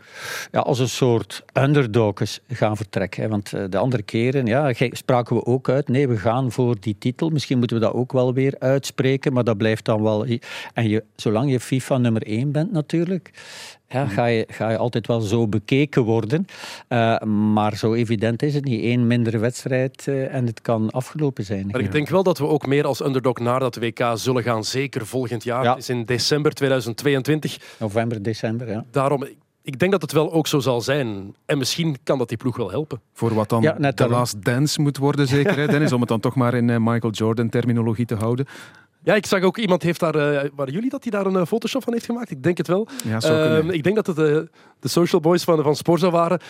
[0.52, 3.22] ja, als een soort underdogs gaan vertrekken.
[3.22, 3.28] Hè.
[3.28, 5.88] Want eh, de andere keren ja, spraken we ook uit.
[5.88, 7.30] Nee, we gaan voor die titel.
[7.30, 10.26] Misschien moeten we dat ook wel weer uitspreken, maar dat blijft dan wel...
[10.74, 13.30] En je, zolang je FIFA nummer 1 bent natuurlijk,
[13.88, 16.46] ja, ga, je, ga je altijd wel zo bekeken worden.
[16.88, 17.20] Uh,
[17.52, 18.84] maar zo evident is het niet.
[18.84, 21.66] Eén mindere wedstrijd uh, en het kan afgelopen zijn.
[21.66, 24.64] Maar ik denk wel dat we ook meer als underdog naar dat WK zullen gaan.
[24.64, 25.62] Zeker volgend jaar.
[25.62, 25.70] Ja.
[25.70, 27.58] Het is in december 2022.
[27.78, 28.84] November, december, ja.
[28.90, 29.24] Daarom,
[29.62, 31.34] ik denk dat het wel ook zo zal zijn.
[31.46, 33.00] En misschien kan dat die ploeg wel helpen.
[33.12, 35.92] Voor wat dan ja, de last dance moet worden, zeker, hè, Dennis?
[35.92, 38.46] Om het dan toch maar in uh, Michael Jordan-terminologie te houden.
[39.08, 40.16] Ja, ik zag ook iemand heeft daar.
[40.16, 42.30] Uh, waren jullie dat hij daar een uh, Photoshop van heeft gemaakt?
[42.30, 42.88] Ik denk het wel.
[43.04, 44.48] Ja, uh, ik denk dat het de,
[44.80, 46.40] de social boys van, van Sporza waren.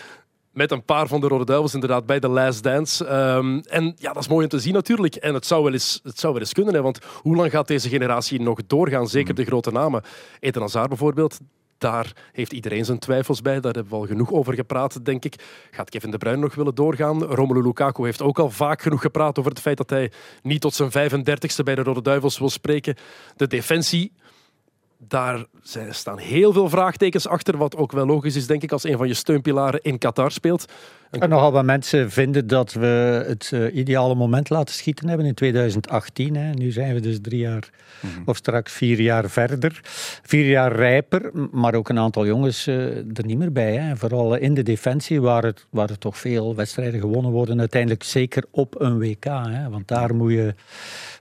[0.51, 3.07] Met een paar van de Rode Duivels inderdaad bij de Last Dance.
[3.07, 5.15] Um, en ja, dat is mooi om te zien natuurlijk.
[5.15, 6.73] En het zou wel eens, het zou wel eens kunnen.
[6.73, 9.07] Hè, want hoe lang gaat deze generatie nog doorgaan?
[9.07, 10.03] Zeker de grote namen.
[10.39, 11.39] Eden Hazard bijvoorbeeld
[11.79, 13.59] daar heeft iedereen zijn twijfels bij.
[13.59, 15.35] Daar hebben we al genoeg over gepraat, denk ik.
[15.71, 17.23] Gaat Kevin De Bruyne nog willen doorgaan?
[17.23, 20.11] Romelu Lukaku heeft ook al vaak genoeg gepraat over het feit dat hij
[20.41, 22.95] niet tot zijn 35ste bij de Rode Duivels wil spreken.
[23.35, 24.11] De defensie
[24.97, 25.45] daar
[25.89, 29.07] staan heel veel vraagtekens achter, wat ook wel logisch is, denk ik, als een van
[29.07, 30.65] je steunpilaren in Qatar speelt.
[31.09, 35.33] En nogal wat mensen vinden dat we het uh, ideale moment laten schieten hebben in
[35.33, 36.35] 2018.
[36.35, 36.51] Hè.
[36.51, 37.69] Nu zijn we dus drie jaar
[38.01, 38.21] mhm.
[38.25, 39.79] of straks vier jaar verder.
[40.23, 43.75] Vier jaar rijper, maar ook een aantal jongens uh, er niet meer bij.
[43.75, 43.97] Hè.
[43.97, 47.59] Vooral in de defensie, waar, het, waar er toch veel wedstrijden gewonnen worden.
[47.59, 49.23] Uiteindelijk zeker op een WK.
[49.23, 49.69] Hè.
[49.69, 50.55] Want daar moet je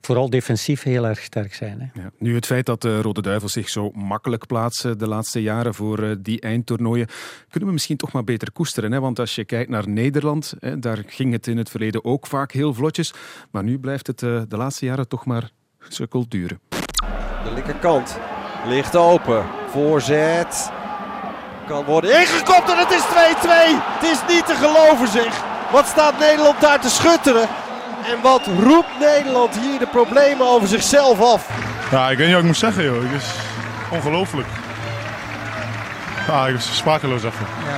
[0.01, 1.81] vooral defensief heel erg sterk zijn.
[1.81, 2.01] Hè.
[2.01, 5.75] Ja, nu het feit dat de Rode Duivels zich zo makkelijk plaatsen de laatste jaren
[5.75, 7.07] voor die eindtoernooien,
[7.49, 8.93] kunnen we misschien toch maar beter koesteren.
[8.93, 9.01] Hè?
[9.01, 10.55] Want als je kijkt naar naar Nederland.
[10.79, 13.15] Daar ging het in het verleden ook vaak heel vlotjes.
[13.51, 15.51] Maar nu blijft het eh, de laatste jaren toch maar
[15.89, 16.61] sukkel duren.
[17.45, 18.19] De linkerkant
[18.67, 19.45] ligt open.
[19.71, 20.71] Voorzet.
[21.67, 23.09] Kan worden ingekopt en het is 2-2.
[23.99, 25.43] Het is niet te geloven zeg.
[25.73, 27.49] Wat staat Nederland daar te schutteren?
[28.05, 31.49] En wat roept Nederland hier de problemen over zichzelf af?
[31.91, 33.03] Ja, ik weet niet wat ik moet zeggen joh.
[33.03, 33.35] Het is
[33.91, 34.47] ongelooflijk.
[36.29, 37.23] Ja, ik was sprakeloos.
[37.23, 37.31] Ja,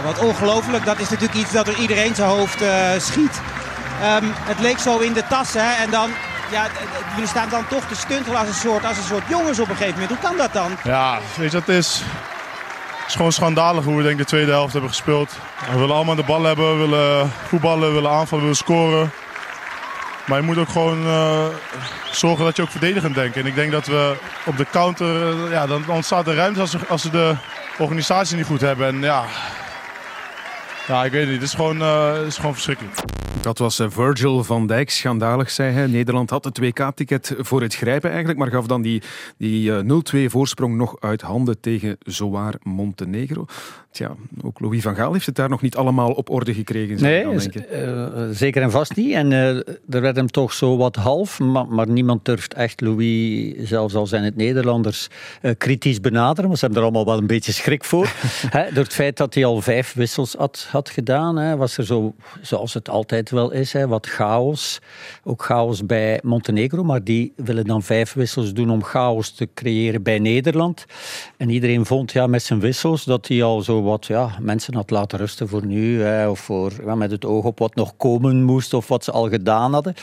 [0.05, 0.85] wat ongelooflijk.
[0.85, 3.41] Dat is natuurlijk iets dat door iedereen zijn hoofd uh, schiet.
[4.03, 5.83] Um, het leek zo in de tas, hè.
[5.85, 6.11] En dan,
[6.51, 6.67] ja,
[7.15, 9.77] jullie staan dan toch te stuntelen als een soort, als een soort jongens op een
[9.77, 10.21] gegeven moment.
[10.21, 10.77] Hoe kan dat dan?
[10.85, 12.03] Ja, weet je wat het is?
[12.99, 15.37] Het is gewoon schandalig hoe we denk de tweede helft hebben gespeeld.
[15.73, 19.11] We willen allemaal de bal hebben, we willen voetballen, willen aanvallen, willen scoren.
[20.25, 21.45] Maar je moet ook gewoon uh,
[22.11, 23.37] zorgen dat je ook verdedigend denkt.
[23.37, 26.89] En ik denk dat we op de counter, uh, ja, dan ontstaat er ruimte als,
[26.89, 27.35] als ze de
[27.81, 28.87] organisatie niet goed hebben.
[28.87, 29.25] En ja,
[30.87, 31.41] ja, ik weet het niet.
[31.41, 32.95] Het is gewoon, uh, het is gewoon verschrikkelijk.
[33.41, 34.91] Dat was eh, Virgil van Dijk.
[34.91, 35.87] Schandalig, zei hij.
[35.87, 39.03] Nederland had het WK-ticket voor het grijpen eigenlijk, maar gaf dan die,
[39.37, 43.47] die uh, 0-2 voorsprong nog uit handen tegen zowaar Montenegro.
[43.91, 47.03] Tja, ook Louis van Gaal heeft het daar nog niet allemaal op orde gekregen.
[47.03, 47.33] Nee, dan.
[47.33, 49.13] Uh, zeker en vast niet.
[49.13, 49.57] En uh,
[49.89, 54.07] er werd hem toch zo wat half, maar, maar, niemand durft echt Louis, zelfs al
[54.07, 55.09] zijn het Nederlanders,
[55.43, 56.45] uh, kritisch benaderen.
[56.45, 58.13] Want ze hebben er allemaal wel een beetje schrik voor.
[58.57, 61.87] He, door het feit dat hij al vijf wissels had, had gedaan, he, was er
[61.87, 64.81] zo, zoals het altijd wel is, he, wat chaos.
[65.25, 70.03] Ook chaos bij Montenegro, maar die willen dan vijf wissels doen om chaos te creëren
[70.03, 70.85] bij Nederland.
[71.37, 74.91] En iedereen vond ja, met zijn wissels dat hij al zo wat ja, mensen had
[74.91, 78.43] laten rusten voor nu, hè, of voor, ja, met het oog op wat nog komen
[78.43, 79.95] moest of wat ze al gedaan hadden.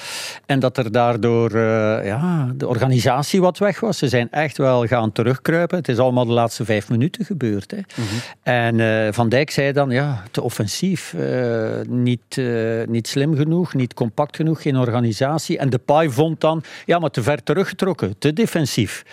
[0.46, 3.98] En dat er daardoor uh, ja, de organisatie wat weg was.
[3.98, 5.78] Ze zijn echt wel gaan terugkruipen.
[5.78, 7.72] Het is allemaal de laatste vijf minuten gebeurd.
[7.72, 7.78] Hè.
[7.78, 8.20] Mm -hmm.
[8.44, 12.42] En uh, Van Dijk zei dan, ja, te offensief, uh, niet,
[12.88, 15.58] niet slim genoeg, niet compact genoeg, geen organisatie.
[15.58, 19.06] En de Pai vond dan, ja, maar te ver teruggetrokken, te defensief.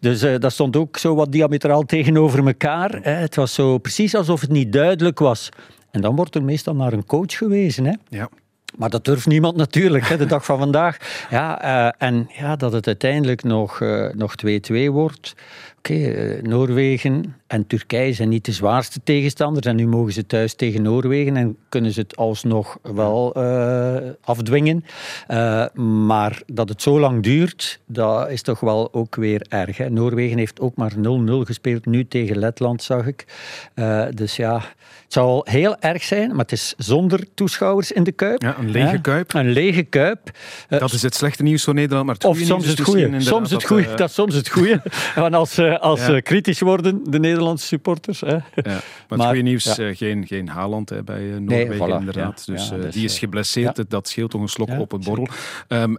[0.00, 2.98] Dus dat stond ook zo wat diametraal tegenover elkaar.
[3.02, 3.12] Hè.
[3.12, 5.48] Het was zo precies alsof het niet duidelijk was.
[5.90, 7.84] En dan wordt er meestal naar een coach gewezen.
[7.84, 7.92] Hè?
[8.08, 8.28] Ja.
[8.76, 10.96] Maar dat durft niemand natuurlijk, hè, de dag van vandaag.
[11.30, 14.34] Ja, uh, en ja, dat het uiteindelijk nog 2-2 uh, nog
[14.90, 15.34] wordt.
[15.78, 19.66] Oké, okay, uh, Noorwegen en Turkije zijn niet de zwaarste tegenstanders.
[19.66, 24.84] En nu mogen ze thuis tegen Noorwegen en kunnen ze het alsnog wel uh, afdwingen.
[26.06, 29.76] maar dat het zo lang duurt, dat is toch wel ook weer erg.
[29.76, 29.90] Hè.
[29.90, 33.24] Noorwegen heeft ook maar 0-0 gespeeld, nu tegen Letland, zag ik.
[34.14, 34.62] dus ja,
[35.08, 38.42] het zou heel erg zijn, maar het is zonder toeschouwers in de Kuip.
[38.42, 39.34] Ja, een lege Kuip.
[39.34, 40.30] Een lege Kuip.
[40.68, 43.20] Dat is het slechte nieuws voor Nederland, maar het Of soms het goede.
[43.20, 43.94] Soms het goede.
[43.94, 44.82] Dat, soms het goede.
[45.14, 46.14] Want als, als ja.
[46.14, 48.20] uh, kritisch worden, de Nederlandse supporters.
[48.20, 48.32] Hè.
[48.32, 48.42] Ja.
[48.54, 48.64] Maar,
[49.08, 49.84] maar het goede nieuws, ja.
[49.88, 51.98] uh, geen, geen Haaland hè, bij Noorwegen nee, voilà.
[51.98, 52.46] inderdaad.
[52.46, 53.84] dus dus die is geblesseerd.
[53.90, 55.28] Dat scheelt toch een slok op een borrel.
[55.68, 55.98] Um,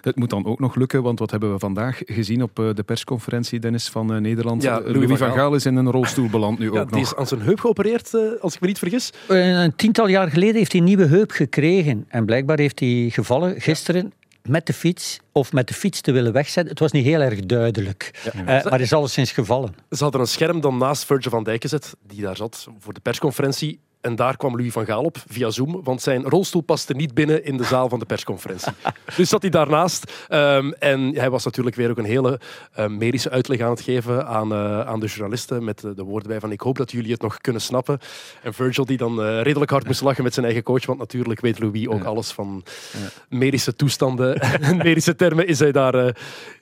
[0.00, 3.58] het moet dan ook nog lukken, want wat hebben we vandaag gezien op de persconferentie,
[3.58, 4.64] Dennis, van Nederland?
[4.64, 6.90] Louis, Louis van Gaal is in een rolstoel beland nu ook nog.
[6.90, 9.12] Die is aan zijn heup geopereerd, als ik me niet vergis.
[9.28, 12.04] Een tiental jaar geleden heeft hij een nieuwe heup gekregen.
[12.08, 16.32] En blijkbaar heeft hij gevallen gisteren met de fiets of met de fiets te willen
[16.32, 16.70] wegzetten.
[16.70, 18.20] Het was niet heel erg duidelijk.
[18.24, 18.40] Ja.
[18.40, 19.74] Uh, maar het is alleszins gevallen.
[19.90, 23.00] Ze hadden een scherm dan naast Virgil van Dijk gezet, die daar zat voor de
[23.00, 23.80] persconferentie.
[24.00, 27.44] En daar kwam Louis van Gaal op via Zoom, want zijn rolstoel paste niet binnen
[27.44, 28.72] in de zaal van de persconferentie.
[29.16, 30.12] dus zat hij daarnaast.
[30.28, 32.40] Um, en hij was natuurlijk weer ook een hele
[32.78, 35.64] uh, medische uitleg aan het geven aan, uh, aan de journalisten.
[35.64, 37.98] Met de, de woorden bij van ik hoop dat jullie het nog kunnen snappen.
[38.42, 40.86] En Virgil die dan uh, redelijk hard moest lachen met zijn eigen coach.
[40.86, 42.08] Want natuurlijk weet Louis ook ja.
[42.08, 43.36] alles van ja.
[43.36, 46.14] medische toestanden en medische termen is hij daar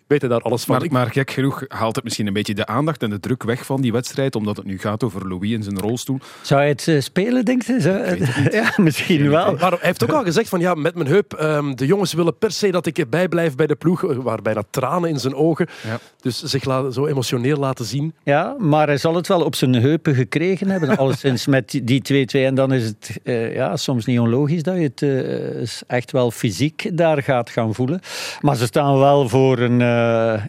[0.09, 0.79] weet hij daar alles van.
[0.79, 3.67] Maar, maar, gek genoeg haalt het misschien een beetje de aandacht en de druk weg
[3.67, 6.19] van die wedstrijd, omdat het nu gaat over Louis in zijn rolstoel.
[6.43, 7.81] Zou hij het uh, spelen, denk je?
[7.81, 8.25] Zou,
[8.59, 9.57] ja, misschien wel.
[9.61, 12.39] Maar hij heeft ook al gezegd van ja, met mijn heup, um, de jongens willen
[12.39, 15.67] per se dat ik erbij blijf bij de ploeg, waar bijna tranen in zijn ogen.
[15.85, 15.99] Ja.
[16.21, 18.15] Dus zich laten, zo emotioneel laten zien.
[18.23, 22.41] Ja, maar hij zal het wel op zijn heupen gekregen hebben, alleszins met die 2-2.
[22.45, 26.31] En dan is het uh, ja, soms niet onlogisch dat je het uh, echt wel
[26.31, 28.01] fysiek daar gaat gaan voelen.
[28.41, 29.98] Maar ze staan wel voor een uh,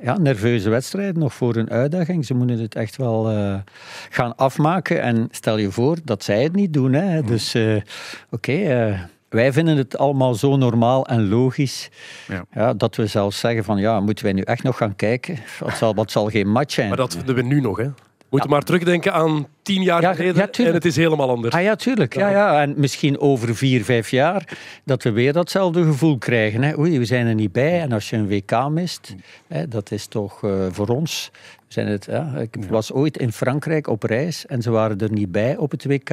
[0.03, 2.25] ja, nerveuze wedstrijd, nog voor een uitdaging.
[2.25, 3.55] Ze moeten het echt wel uh,
[4.09, 5.01] gaan afmaken.
[5.01, 6.93] En stel je voor dat zij het niet doen.
[6.93, 7.21] Hè.
[7.21, 7.83] Dus uh, oké,
[8.29, 11.89] okay, wij vinden het allemaal zo normaal en logisch
[12.27, 12.45] ja.
[12.51, 15.37] Ja, dat we zelfs zeggen van ja, moeten wij nu echt nog gaan kijken?
[15.59, 16.87] Wat zal, wat zal geen match zijn?
[16.87, 17.89] Maar dat vinden we nu nog, hè?
[18.29, 18.55] Moeten ja.
[18.55, 21.55] maar terugdenken aan tien jaar ja, geleden en het is helemaal anders.
[21.55, 22.15] Ah ja, tuurlijk.
[22.15, 22.61] Ja, ja.
[22.61, 26.63] En misschien over vier, vijf jaar dat we weer datzelfde gevoel krijgen.
[26.63, 26.77] Hè.
[26.79, 27.81] Oei, we zijn er niet bij.
[27.81, 29.15] En als je een WK mist,
[29.47, 31.31] hè, dat is toch uh, voor ons...
[31.33, 35.11] We zijn het, ja, ik was ooit in Frankrijk op reis en ze waren er
[35.11, 36.09] niet bij op het WK.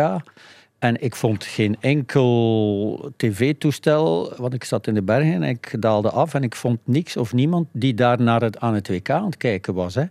[0.78, 6.10] En ik vond geen enkel tv-toestel, want ik zat in de bergen en ik daalde
[6.10, 9.24] af en ik vond niks of niemand die daar naar het, aan het WK aan
[9.24, 9.94] het kijken was.
[9.94, 10.04] Hè.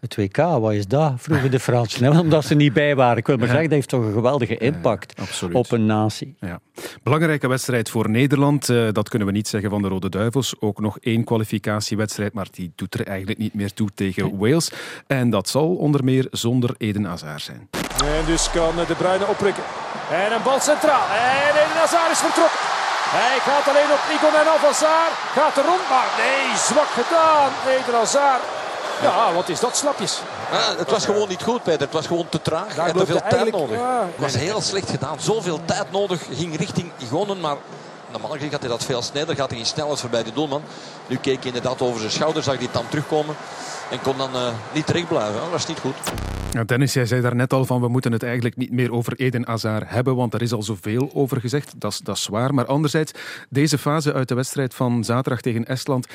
[0.00, 1.12] Het WK, wat is dat?
[1.16, 3.16] Vroegen de Fransen, omdat ze niet bij waren.
[3.16, 3.50] Ik wil maar ja.
[3.50, 6.34] zeggen, dat heeft toch een geweldige impact ja, op een natie.
[6.40, 6.60] Ja.
[7.02, 10.54] Belangrijke wedstrijd voor Nederland, uh, dat kunnen we niet zeggen van de Rode Duivels.
[10.60, 14.72] Ook nog één kwalificatiewedstrijd, maar die doet er eigenlijk niet meer toe tegen Wales.
[15.06, 17.68] En dat zal onder meer zonder Eden Hazard zijn.
[18.04, 19.62] En dus kan de Bruyne opprikken.
[20.24, 21.06] En een bal centraal.
[21.10, 22.60] En Eden Hazard is vertrokken.
[23.18, 25.14] Hij gaat alleen op Nico en Hazard.
[25.38, 27.50] Gaat er rond, maar nee, zwak gedaan.
[27.68, 28.42] Eden Hazard.
[29.02, 30.20] Ja, wat is dat slapjes?
[30.50, 31.80] Ja, het was gewoon niet goed, Peter.
[31.80, 33.78] Het was gewoon te traag Daar en te veel tijd nodig.
[33.78, 34.00] Ja.
[34.00, 35.20] Het was heel slecht gedaan.
[35.20, 36.20] Zoveel tijd nodig.
[36.32, 37.56] Ging richting Igonen, maar
[38.10, 39.36] normaal gezien gaat hij dat veel sneller.
[39.36, 40.62] Gaat hij in snelheid voorbij de doelman.
[41.06, 43.36] Nu keek hij inderdaad over zijn schouder, zag hij het dan terugkomen.
[43.90, 45.40] En kon dan uh, niet terecht blijven.
[45.40, 45.94] Dat was niet goed.
[46.52, 49.12] Ja, Dennis, jij zei daar net al van we moeten het eigenlijk niet meer over
[49.16, 51.80] Eden Hazard hebben, want er is al zoveel over gezegd.
[51.80, 52.54] Dat is, dat is waar.
[52.54, 53.12] Maar anderzijds,
[53.48, 56.06] deze fase uit de wedstrijd van zaterdag tegen Estland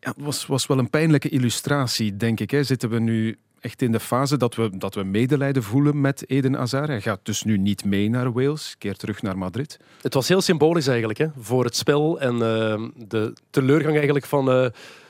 [0.00, 2.50] ja, was, was wel een pijnlijke illustratie, denk ik.
[2.50, 2.62] Hè.
[2.62, 6.54] Zitten we nu echt in de fase dat we, dat we medelijden voelen met Eden
[6.54, 6.88] Hazard.
[6.88, 9.78] Hij gaat dus nu niet mee naar Wales, keert terug naar Madrid.
[10.02, 14.62] Het was heel symbolisch eigenlijk hè, voor het spel en uh, de teleurgang eigenlijk van...
[14.62, 14.66] Uh,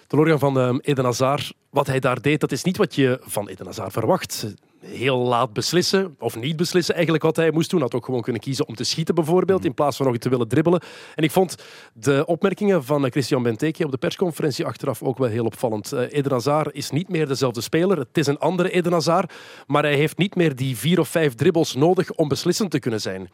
[0.07, 1.55] teleurgang van uh, Eden Hazard.
[1.71, 4.47] Wat hij daar deed, dat is niet wat je van Eden Hazard verwacht
[4.87, 7.81] heel laat beslissen, of niet beslissen eigenlijk wat hij moest doen.
[7.81, 10.49] Had ook gewoon kunnen kiezen om te schieten bijvoorbeeld, in plaats van nog te willen
[10.49, 10.81] dribbelen.
[11.14, 11.57] En ik vond
[11.92, 15.92] de opmerkingen van Christian Benteke op de persconferentie achteraf ook wel heel opvallend.
[15.92, 19.33] Uh, Eden Hazard is niet meer dezelfde speler, het is een andere Eden Hazard,
[19.66, 23.01] maar hij heeft niet meer die vier of vijf dribbles nodig om beslissend te kunnen
[23.01, 23.31] zijn.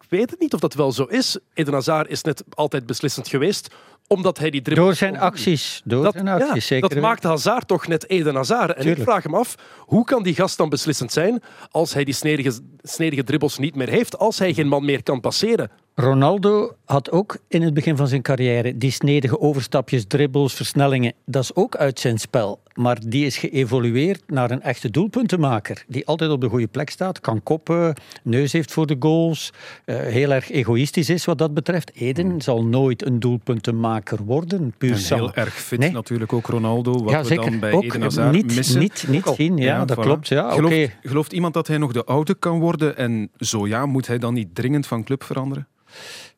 [0.00, 1.38] Ik weet het niet of dat wel zo is.
[1.54, 3.74] Eden Hazard is net altijd beslissend geweest,
[4.08, 4.84] omdat hij die dribbel...
[4.84, 5.82] Door zijn acties.
[5.84, 6.88] Door dat, zijn acties, ja, zeker.
[6.88, 8.70] Dat maakt Hazard toch net Eden Hazard.
[8.70, 8.98] En Tuurlijk.
[8.98, 12.52] ik vraag hem af, hoe kan die gast dan beslissend zijn als hij die snedige,
[12.82, 15.70] snedige dribbels niet meer heeft, als hij geen man meer kan passeren?
[15.94, 21.12] Ronaldo had ook in het begin van zijn carrière die snedige overstapjes, dribbles, versnellingen.
[21.24, 22.60] Dat is ook uit zijn spel.
[22.78, 25.84] Maar die is geëvolueerd naar een echte doelpuntenmaker.
[25.88, 29.52] Die altijd op de goede plek staat, kan koppen, neus heeft voor de goals.
[29.86, 31.90] Uh, heel erg egoïstisch is wat dat betreft.
[31.94, 32.40] Eden Hmm.
[32.40, 34.74] zal nooit een doelpuntenmaker worden.
[34.78, 35.90] Puur en heel erg fit Nee.
[35.90, 36.92] natuurlijk ook Ronaldo.
[37.02, 37.50] Wat Ja, we zeker.
[37.50, 38.80] dan bij Ook Eden Hazard niet, missen.
[38.80, 40.00] niet, niet zien, ja, dat voilà.
[40.02, 40.28] klopt.
[40.28, 42.96] Ja, gelooft, gelooft iemand dat hij nog de oude kan worden?
[42.96, 45.66] En zo ja, moet hij dan niet dringend van club veranderen?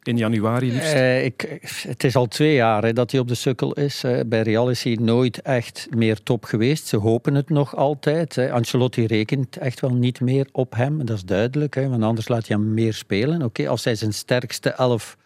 [0.02, 0.92] In januari liefst?
[0.92, 1.58] Eh, ik,
[1.88, 4.04] het is al twee jaar dat hij op de sukkel is.
[4.26, 6.86] Bij Real is hij nooit echt meer top geweest.
[6.86, 8.34] Ze hopen het nog altijd.
[8.34, 8.52] Hè.
[8.52, 11.04] Ancelotti rekent echt wel niet meer op hem.
[11.06, 13.42] Dat is duidelijk, hè, want anders laat hij hem meer spelen.
[13.42, 15.16] Oké, als hij zijn sterkste elf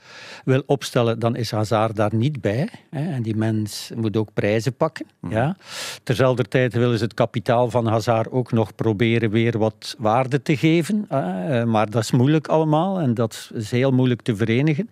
[0.45, 2.69] wil opstellen, dan is Hazard daar niet bij.
[2.91, 3.13] Hè.
[3.13, 5.07] En die mens moet ook prijzen pakken.
[5.29, 5.57] Ja.
[6.03, 10.57] Terzelfde tijd willen ze het kapitaal van Hazard ook nog proberen weer wat waarde te
[10.57, 11.05] geven.
[11.09, 11.67] hè.
[11.67, 14.91] Maar dat is moeilijk allemaal en dat is heel moeilijk te verenigen.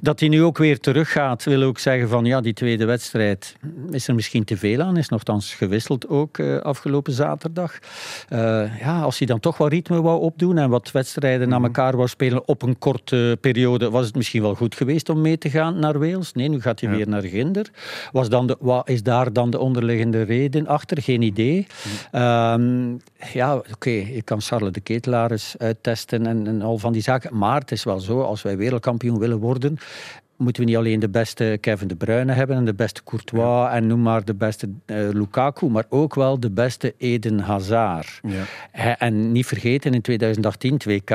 [0.00, 3.56] Dat hij nu ook weer teruggaat, wil ook zeggen van ja, die tweede wedstrijd
[3.90, 4.96] is er misschien te veel aan.
[4.96, 7.78] Is nogthans gewisseld ook eh, afgelopen zaterdag.
[8.28, 11.96] Eh, ja, als hij dan toch wat ritme wou opdoen en wat wedstrijden naar elkaar
[11.96, 15.50] wou spelen op een korte periode, was het misschien wel goed geweest om mee te
[15.50, 16.32] gaan naar Wales.
[16.32, 17.70] Nee, nu gaat hij weer naar Ginder.
[18.12, 21.02] Was dan de, wat is daar dan de onderliggende reden achter?
[21.02, 21.66] Geen idee.
[22.10, 22.94] Ehm,
[23.32, 27.38] ja, oké, ik kan Charles de Ketelaar eens uittesten en, en al van die zaken.
[27.38, 29.78] Maar het is wel zo, als wij wereldkampioen willen worden,
[30.36, 33.86] moeten we niet alleen de beste Kevin De Bruyne hebben en de beste Courtois en
[33.86, 38.20] noem maar de beste eh, Lukaku, maar ook wel de beste Eden Hazard.
[38.72, 38.98] Ja.
[38.98, 41.14] En niet vergeten, in 2018 2K,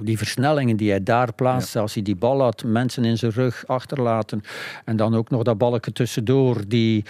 [0.00, 3.66] die versnellingen die hij daar plaatste, als hij die bal had, mensen in zijn rug
[3.66, 4.42] achterlaten
[4.84, 7.04] en dan ook nog dat balken tussendoor, die,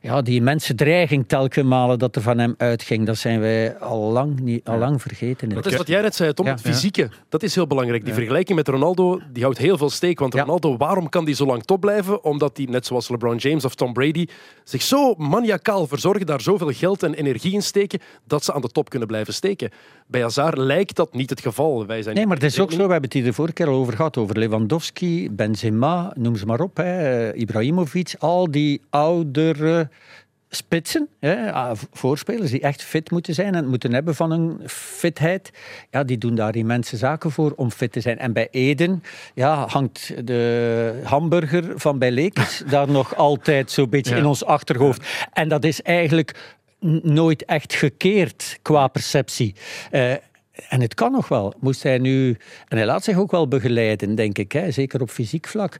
[0.00, 4.12] ja, die mensen dreiging telkens malen dat er van hem uitging, dat zijn wij al
[4.12, 5.48] lang, niet, al lang vergeten.
[5.48, 6.52] Dat is wat jij net zei, Tom, Ja.
[6.52, 7.08] het fysieke.
[7.28, 8.04] Dat is heel belangrijk.
[8.04, 10.18] Die vergelijking met Ronaldo, die houdt heel veel steek.
[10.18, 12.24] Want Ronaldo, waarom kan die zo lang top blijven?
[12.24, 14.26] Omdat hij, net zoals LeBron James of Tom Brady,
[14.64, 18.68] zich zo maniacaal verzorgen, daar zoveel geld en energie in steken, dat ze aan de
[18.68, 19.70] top kunnen blijven steken.
[20.06, 21.86] Bij Hazard lijkt dat niet het geval.
[21.86, 23.68] Wij zijn Nee, maar het is ook zo, we hebben het hier de vorige keer
[23.68, 28.80] al over gehad, over Lewandowski, Benzema, noem ze maar op, hè, eh, Ibrahimovic, al die
[28.90, 29.88] oudere
[30.54, 35.50] spitsen, hè, ah, voorspelers die echt fit moeten zijn en moeten hebben van een fitheid,
[35.90, 38.18] ja, die doen daar immense zaken voor om fit te zijn.
[38.18, 39.02] En bij Eden
[39.34, 44.16] ja, hangt de hamburger van bij Lekers daar nog altijd zo'n beetje Ja.
[44.20, 45.06] in ons achterhoofd.
[45.32, 46.54] En dat is eigenlijk
[47.02, 49.54] nooit echt gekeerd qua perceptie.
[49.90, 50.12] Eh,
[50.68, 51.54] en het kan nog wel.
[51.60, 52.36] Moest hij nu.
[52.68, 54.52] En hij laat zich ook wel begeleiden, denk ik.
[54.52, 54.70] Hè?
[54.70, 55.76] Zeker op fysiek vlak.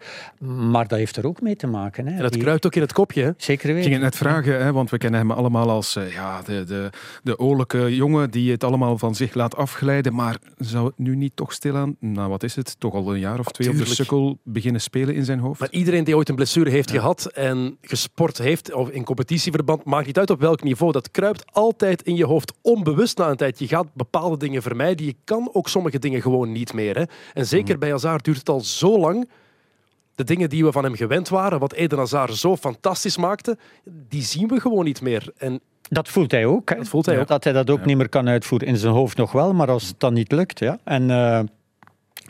[0.71, 2.07] Maar dat heeft er ook mee te maken.
[2.07, 2.17] Hè?
[2.17, 3.23] En dat Die- kruipt ook in het kopje.
[3.23, 3.31] Hè?
[3.37, 3.91] Zeker Ik weten.
[3.91, 6.91] ging het net vragen, hè, want we kennen hem allemaal als eh, ja, de, de,
[7.23, 10.15] de oorlijke jongen die het allemaal van zich laat afglijden.
[10.15, 13.39] Maar zou het nu niet toch stilaan, nou wat is het, toch al een jaar
[13.39, 15.61] of twee op de sukkel beginnen spelen in zijn hoofd?
[15.61, 20.07] Maar iedereen die ooit een blessure heeft gehad en gesport heeft, of in competitieverband, maakt
[20.07, 23.59] niet uit op welk niveau, dat kruipt altijd in je hoofd onbewust na een tijd.
[23.59, 25.07] Je gaat bepaalde dingen vermijden.
[25.07, 26.97] Je kan ook sommige dingen gewoon niet meer.
[26.97, 27.05] Hè?
[27.33, 29.29] En zeker bij Hazard duurt het al zo lang.
[30.15, 34.23] De dingen die we van hem gewend waren, wat Eden Hazard zo fantastisch maakte, die
[34.23, 35.33] zien we gewoon niet meer.
[35.37, 36.69] En Dat voelt hij ook.
[36.69, 36.77] Hè?
[36.77, 37.27] Dat voelt hij ook.
[37.27, 38.69] Dat hij dat ook niet meer kan uitvoeren.
[38.69, 40.59] In zijn hoofd nog wel, maar als het dan niet lukt.
[40.59, 40.79] Ja.
[40.85, 41.41] En eh,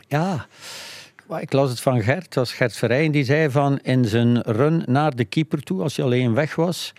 [0.07, 0.47] ja,
[1.39, 2.25] ik las het van Gert.
[2.25, 5.95] Het was Gert Verrijen die zei van in zijn run naar de keeper toe, als
[5.95, 6.93] hij alleen weg was,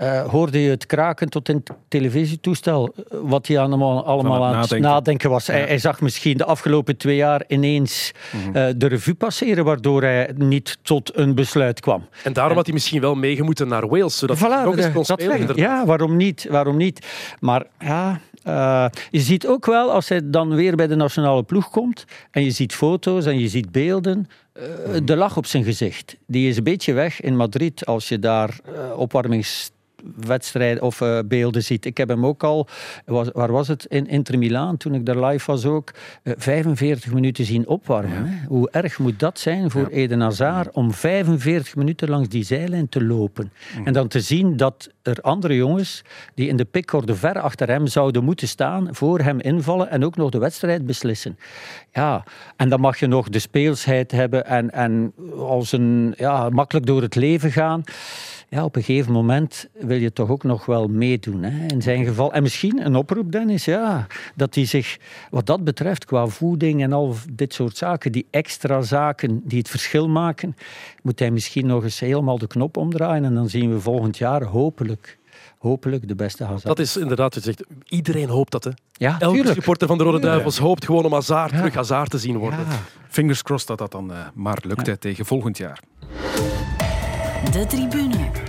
[0.00, 2.94] eh, hoorde je het kraken tot in het televisietoestel.
[2.96, 4.90] eh, Wat hij allemaal, allemaal het aan het nadenken.
[4.90, 5.46] nadenken was.
[5.46, 8.56] Hij, hij zag misschien de afgelopen twee jaar ineens Mhm.
[8.56, 12.04] eh, de revue passeren, waardoor hij niet tot een besluit kwam.
[12.24, 15.20] En daarom had hij misschien wel meegemoeten naar Wales, zodat hij nog eens kon dat
[15.22, 15.56] spelen.
[15.56, 16.46] Ja, waarom niet?
[16.50, 17.06] Waarom niet?
[17.40, 21.70] Maar ja, eh, je ziet ook wel als hij dan weer bij de nationale ploeg
[21.70, 24.62] komt en je ziet foto's en je ziet beelden, eh,
[25.04, 26.16] de lach op zijn gezicht.
[26.26, 28.98] Die is een beetje weg in Madrid als je daar eh
[30.00, 31.84] opwarmingswedstrijden of eh, beelden ziet.
[31.84, 32.66] Ik heb hem ook al,
[33.04, 33.84] was, waar was het?
[33.84, 35.90] In Inter Milaan, toen ik daar live was ook,
[36.22, 38.26] eh, 45 minuten zien opwarmen.
[38.26, 38.46] Hè?
[38.46, 43.04] Hoe erg moet dat zijn voor Eden Hazard om 45 minuten langs die zijlijn te
[43.04, 43.52] lopen?
[43.84, 46.02] En dan te zien dat er andere jongens
[46.34, 50.16] die in de pickorde ver achter hem zouden moeten staan, voor hem invallen en ook
[50.16, 51.38] nog de wedstrijd beslissen.
[51.92, 52.24] Ja,
[52.56, 57.02] en dan mag je nog de speelsheid hebben en, en als een, ja, makkelijk door
[57.02, 57.84] het leven gaan.
[58.50, 61.42] Ja, op een gegeven moment wil je toch ook nog wel meedoen.
[61.42, 61.66] Hè?
[61.66, 62.32] In zijn geval.
[62.32, 64.98] En misschien een oproep, Dennis, ja, dat hij zich
[65.30, 69.68] wat dat betreft qua voeding en al dit soort zaken, die extra zaken die het
[69.68, 70.56] verschil maken,
[71.02, 74.42] moet hij misschien nog eens helemaal de knop omdraaien en dan zien we volgend jaar
[74.42, 75.18] hopelijk,
[75.58, 76.64] hopelijk de beste Hazard.
[76.64, 78.64] Dat is inderdaad, je zegt, iedereen hoopt dat.
[78.64, 78.70] Hè.
[78.92, 79.54] Ja, Elke tuurlijk.
[79.54, 80.18] supporter van de Rode.
[80.18, 82.58] Duivels hoopt gewoon om Hazard, terug Hazard te zien worden.
[83.08, 85.80] Fingers crossed dat dat dan eh, maar lukt hè, tegen volgend jaar.
[87.52, 88.39] De tribune.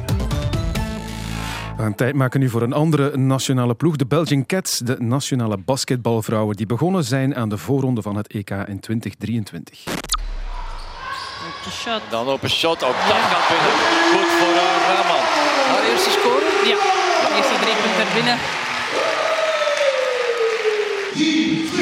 [1.76, 3.95] We gaan tijd maken nu voor een andere nationale ploeg.
[3.95, 8.49] De Belgian Cats, de nationale basketbalvrouwen die begonnen zijn aan de voorronde van het EK
[8.49, 9.84] in 2023.
[12.09, 13.72] Dan op een shot, ook dat gaat binnen.
[14.13, 15.24] Goed voor uh, Raman.
[15.72, 16.45] Haar eerste score?
[16.69, 16.78] Ja,
[17.28, 18.38] de eerste drie punten er binnen.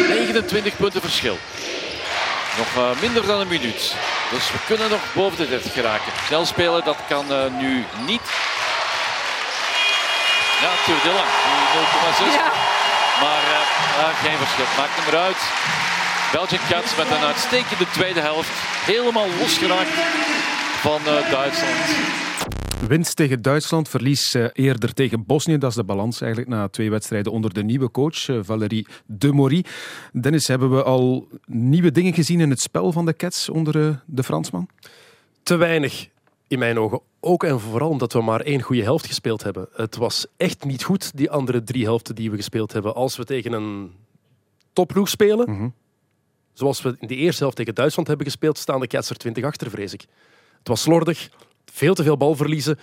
[0.07, 1.37] 29 punten verschil.
[2.57, 3.95] Nog uh, minder dan een minuut.
[4.31, 6.11] Dus we kunnen nog boven de 30 geraken.
[6.25, 8.21] Snel spelen, dat kan uh, nu niet.
[10.63, 11.29] Ja, duurde lang.
[11.45, 12.35] Die 0,6.
[12.39, 12.47] Ja.
[13.23, 14.65] Maar uh, geen verschil.
[14.77, 15.41] Maakt hem eruit.
[16.31, 18.49] Belgian Cats met een uitstekende tweede helft.
[18.85, 19.95] Helemaal losgeraakt
[20.85, 21.85] van uh, Duitsland.
[22.87, 25.57] Winst tegen Duitsland, verlies uh, eerder tegen Bosnië.
[25.57, 29.65] Dat is de balans eigenlijk na twee wedstrijden onder de nieuwe coach, Valérie Demory.
[30.11, 34.23] Dennis, hebben we al nieuwe dingen gezien in het spel van de Cats onder de
[34.23, 34.67] Fransman?
[35.43, 36.07] Te weinig,
[36.49, 37.01] in mijn ogen.
[37.19, 39.69] Ook en vooral omdat we maar één goede helft gespeeld hebben.
[39.73, 42.95] Het was echt niet goed, die andere drie helften die we gespeeld hebben.
[42.95, 43.91] Als we tegen een
[44.73, 45.73] topploeg spelen, mm-hmm.
[46.53, 49.43] zoals we in de eerste helft tegen Duitsland hebben gespeeld, staan de Cats er 20
[49.43, 50.05] achter, vrees ik.
[50.59, 51.29] Het was slordig,
[51.65, 52.79] veel te veel balverliezen.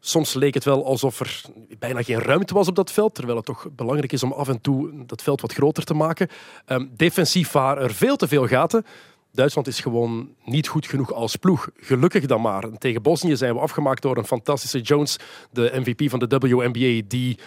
[0.00, 1.42] Soms leek het wel alsof er
[1.78, 4.60] bijna geen ruimte was op dat veld, terwijl het toch belangrijk is om af en
[4.60, 6.28] toe dat veld wat groter te maken.
[6.66, 8.84] Um, defensief waren er veel te veel gaten.
[9.32, 11.68] Duitsland is gewoon niet goed genoeg als ploeg.
[11.76, 12.64] Gelukkig dan maar.
[12.64, 15.16] En tegen Bosnië zijn we afgemaakt door een fantastische Jones,
[15.50, 17.38] de MVP van de WNBA, die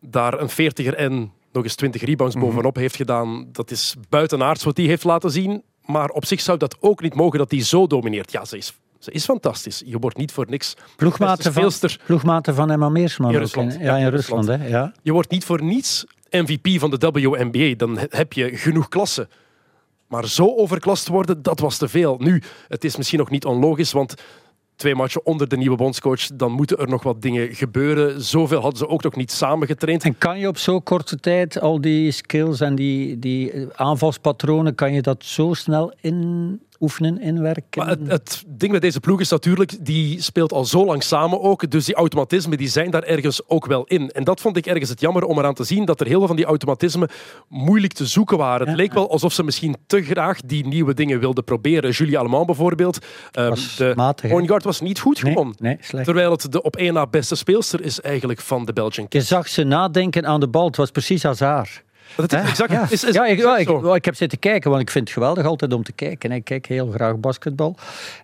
[0.00, 2.50] daar een 40er en nog eens 20 rebounds mm-hmm.
[2.50, 3.48] bovenop heeft gedaan.
[3.52, 5.62] Dat is buitenaards wat die heeft laten zien.
[5.86, 8.32] Maar op zich zou dat ook niet mogen dat hij zo domineert.
[8.32, 8.74] Ja, ze is
[9.04, 9.82] ze is fantastisch.
[9.86, 10.74] Je wordt niet voor niks.
[10.96, 11.72] Ploegmaten van,
[12.06, 13.32] ploegmaten van Emma Meersman.
[13.32, 13.74] In Rusland.
[13.74, 14.46] In, ja, in Rusland.
[14.46, 14.68] Hè?
[14.68, 14.92] Ja.
[15.02, 17.74] Je wordt niet voor niets MVP van de WNBA.
[17.76, 19.28] Dan heb je genoeg klassen.
[20.14, 22.16] Maar zo overklast worden, dat was te veel.
[22.18, 24.14] Nu, het is misschien nog niet onlogisch, want
[24.76, 28.22] twee matchen onder de nieuwe bondscoach, dan moeten er nog wat dingen gebeuren.
[28.22, 30.04] Zoveel hadden ze ook nog niet samen getraind.
[30.04, 34.92] En kan je op zo'n korte tijd al die skills en die, die aanvalspatronen, kan
[34.92, 37.84] je dat zo snel in oefenen, inwerken?
[37.84, 41.40] Maar het, het, ding met deze ploeg is natuurlijk, die speelt al zo lang samen
[41.40, 44.10] ook, dus die automatismen die zijn daar ergens ook wel in.
[44.10, 46.26] En dat vond ik ergens het jammer om eraan te zien, dat er heel veel
[46.26, 47.08] van die automatismen
[47.48, 48.64] moeilijk te zoeken waren.
[48.64, 51.90] Ja, het leek wel alsof ze misschien te graag die nieuwe dingen wilden proberen.
[51.90, 52.98] Julie Allemand bijvoorbeeld,
[53.38, 55.54] um, de matig, point guard was niet goed nee, gewoon.
[55.58, 56.04] Nee, slecht.
[56.04, 59.48] Terwijl het de op één na beste speelster is eigenlijk van de Belgian Je zag
[59.48, 61.83] ze nadenken aan de bal, het was precies Hazard.
[62.16, 62.86] Dat is exact, ja.
[62.90, 65.14] Is, is ja, ik, exact ik, ik, ik, heb zitten kijken, want ik vind het
[65.14, 66.32] geweldig altijd om te kijken.
[66.32, 67.76] Ik kijk heel graag basketbal.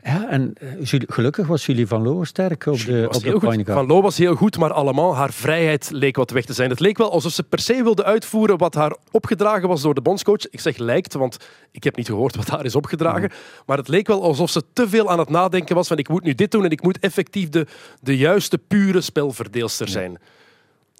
[0.05, 3.87] Ja, en uh, gelukkig was Julie van Loo sterk op de, op de point Van
[3.87, 6.71] Loo was heel goed, maar allemaal haar vrijheid leek wat weg te zijn.
[6.71, 10.01] Het leek wel alsof ze per se wilde uitvoeren wat haar opgedragen was door de
[10.01, 10.49] bondscoach.
[10.51, 11.37] Ik zeg lijkt, want
[11.71, 13.31] ik heb niet gehoord wat haar is opgedragen.
[13.33, 13.63] Mm.
[13.67, 16.23] Maar het leek wel alsof ze te veel aan het nadenken was van ik moet
[16.23, 17.67] nu dit doen en ik moet effectief de,
[18.01, 20.19] de juiste, pure spelverdeelster zijn.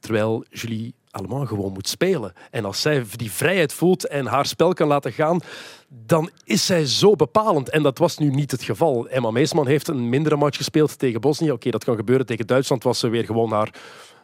[0.01, 2.33] Terwijl Julie allemaal gewoon moet spelen.
[2.51, 5.41] En als zij die vrijheid voelt en haar spel kan laten gaan,
[5.89, 7.71] dan is zij zo bepalend.
[7.71, 9.09] En dat was nu niet het geval.
[9.09, 11.47] Emma Meesman heeft een mindere match gespeeld tegen Bosnië.
[11.47, 12.27] Oké, okay, dat kan gebeuren.
[12.27, 13.75] Tegen Duitsland was ze weer gewoon haar,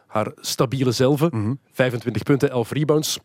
[0.07, 1.21] haar stabiele zelf.
[1.21, 1.59] Mm-hmm.
[1.71, 3.19] 25 punten, 11 rebounds.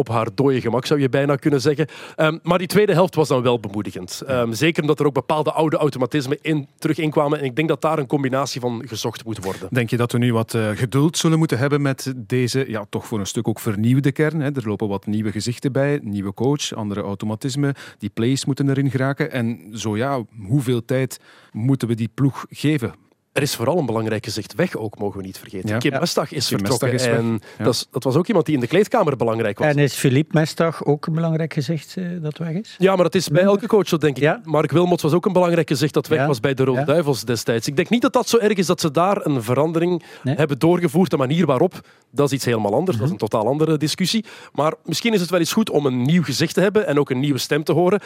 [0.00, 1.86] Op haar dode gemak, zou je bijna kunnen zeggen.
[2.16, 4.22] Ehm, maar die tweede helft was dan wel bemoedigend.
[4.26, 7.38] Ehm, zeker omdat er ook bepaalde oude automatismen in, terug inkwamen.
[7.38, 9.68] En ik denk dat daar een combinatie van gezocht moet worden.
[9.70, 13.06] Denk je dat we nu wat eh, geduld zullen moeten hebben met deze, ja, toch
[13.06, 14.40] voor een stuk ook vernieuwde kern?
[14.40, 14.50] Hè?
[14.50, 17.74] Er lopen wat nieuwe gezichten bij, nieuwe coach, andere automatismen.
[17.98, 19.30] Die plays moeten erin geraken.
[19.30, 21.20] En zo ja, hoeveel tijd
[21.52, 23.08] moeten we die ploeg geven?
[23.32, 25.68] Er is vooral een belangrijk gezicht weg ook, mogen we niet vergeten.
[25.68, 25.78] Ja.
[25.78, 25.98] Kim Ja.
[25.98, 26.90] Mestag is Kim vertrokken.
[26.92, 27.24] Mestag is weg.
[27.24, 27.64] en Ja.
[27.64, 29.68] dat, is- dat was ook iemand die in de kleedkamer belangrijk was.
[29.68, 32.74] En is Philippe Mestag ook een belangrijk gezicht eh, dat weg is?
[32.78, 34.22] Ja, maar dat is bij elke coach zo, denk ik.
[34.22, 34.40] Ja?
[34.44, 36.26] Mark Wilmots was ook een belangrijk gezicht dat weg Ja.
[36.26, 36.84] was bij de Rode Ja.
[36.84, 37.66] Duivels destijds.
[37.66, 40.34] Ik denk niet dat dat zo erg is dat ze daar een verandering Nee.
[40.34, 41.10] hebben doorgevoerd.
[41.10, 42.96] De manier waarop, dat is iets helemaal anders.
[42.98, 43.22] Dat is Mhm.
[43.22, 44.24] een totaal andere discussie.
[44.52, 47.10] Maar misschien is het wel eens goed om een nieuw gezicht te hebben en ook
[47.10, 48.00] een nieuwe stem te horen.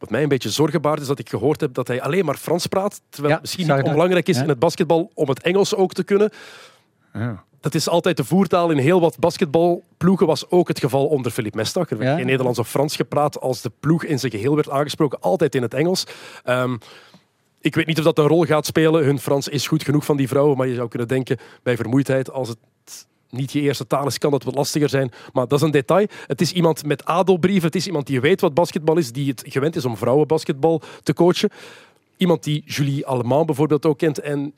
[0.00, 2.36] Wat mij een beetje zorgen baart, is dat ik gehoord heb dat hij alleen maar
[2.36, 3.00] Frans praat.
[3.08, 4.42] Terwijl Ja, het misschien niet onbelangrijk is Ja.
[4.42, 6.30] in het basketbal om het Engels ook te kunnen.
[7.12, 7.44] Ja.
[7.60, 10.26] Dat is altijd de voertaal in heel wat basketbalploegen.
[10.26, 11.90] Was ook het geval onder Philippe Mestag.
[11.90, 12.16] Er werd Ja.
[12.16, 15.20] geen Nederlands of Frans gepraat als de ploeg in zijn geheel werd aangesproken.
[15.20, 16.04] Altijd in het Engels.
[16.44, 16.76] Ehm,
[17.60, 19.04] ik weet niet of dat een rol gaat spelen.
[19.04, 20.56] Hun Frans is goed genoeg van die vrouwen.
[20.56, 22.58] Maar je zou kunnen denken bij vermoeidheid, als het
[23.30, 25.12] niet je eerste taal is, kan dat wat lastiger zijn.
[25.32, 26.06] Maar dat is een detail.
[26.26, 27.66] Het is iemand met adelbrieven.
[27.66, 29.12] Het is iemand die weet wat basketbal is.
[29.12, 31.50] Die het gewend is om vrouwenbasketbal te coachen.
[32.16, 34.20] Iemand die Julie Allemand bijvoorbeeld ook kent.
[34.20, 34.52] En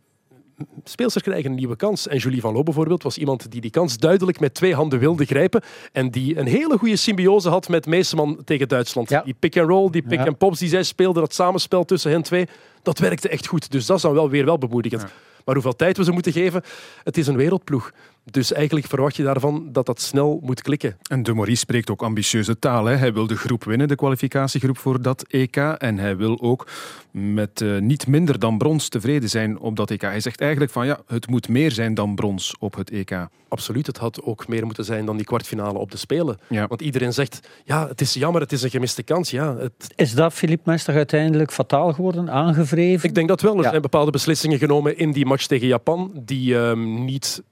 [0.84, 2.08] speelsters krijgen een nieuwe kans.
[2.08, 5.24] En Julie van Loo bijvoorbeeld was iemand die die kans duidelijk met twee handen wilde
[5.24, 5.62] grijpen.
[5.92, 9.08] En die een hele goede symbiose had met Meeseman tegen Duitsland.
[9.08, 9.22] Ja.
[9.22, 12.48] Die pick-and-roll, die pick-and-pops die zij speelden, dat samenspel tussen hen twee,
[12.82, 13.70] dat werkte echt goed.
[13.70, 15.04] Dus dat is dan wel weer wel bemoedigend.
[15.44, 16.62] Maar hoeveel tijd we ze moeten geven,
[17.04, 17.92] het is een wereldploeg.
[18.30, 20.96] Dus eigenlijk verwacht je daarvan dat dat snel moet klikken.
[21.10, 22.84] En de Maurice spreekt ook ambitieuze taal.
[22.84, 22.94] Hè.
[22.96, 25.56] Hij wil de groep winnen, de kwalificatiegroep voor dat EK.
[25.56, 26.66] En hij wil ook
[27.10, 30.00] met eh, niet minder dan brons tevreden zijn op dat EK.
[30.00, 33.26] Hij zegt eigenlijk van ja, het moet meer zijn dan brons op het EK.
[33.48, 36.38] Absoluut, het had ook meer moeten zijn dan die kwartfinale op de Spelen.
[36.48, 36.66] Ja.
[36.66, 39.30] Want iedereen zegt, ja, het is jammer, het is een gemiste kans.
[39.30, 43.08] Ja, het, Is dat Philippe Mestag uiteindelijk fataal geworden, aangevreven?
[43.08, 43.56] Ik denk dat wel.
[43.56, 43.68] Er Ja.
[43.68, 47.42] zijn bepaalde beslissingen genomen in die match tegen Japan die ehm, niet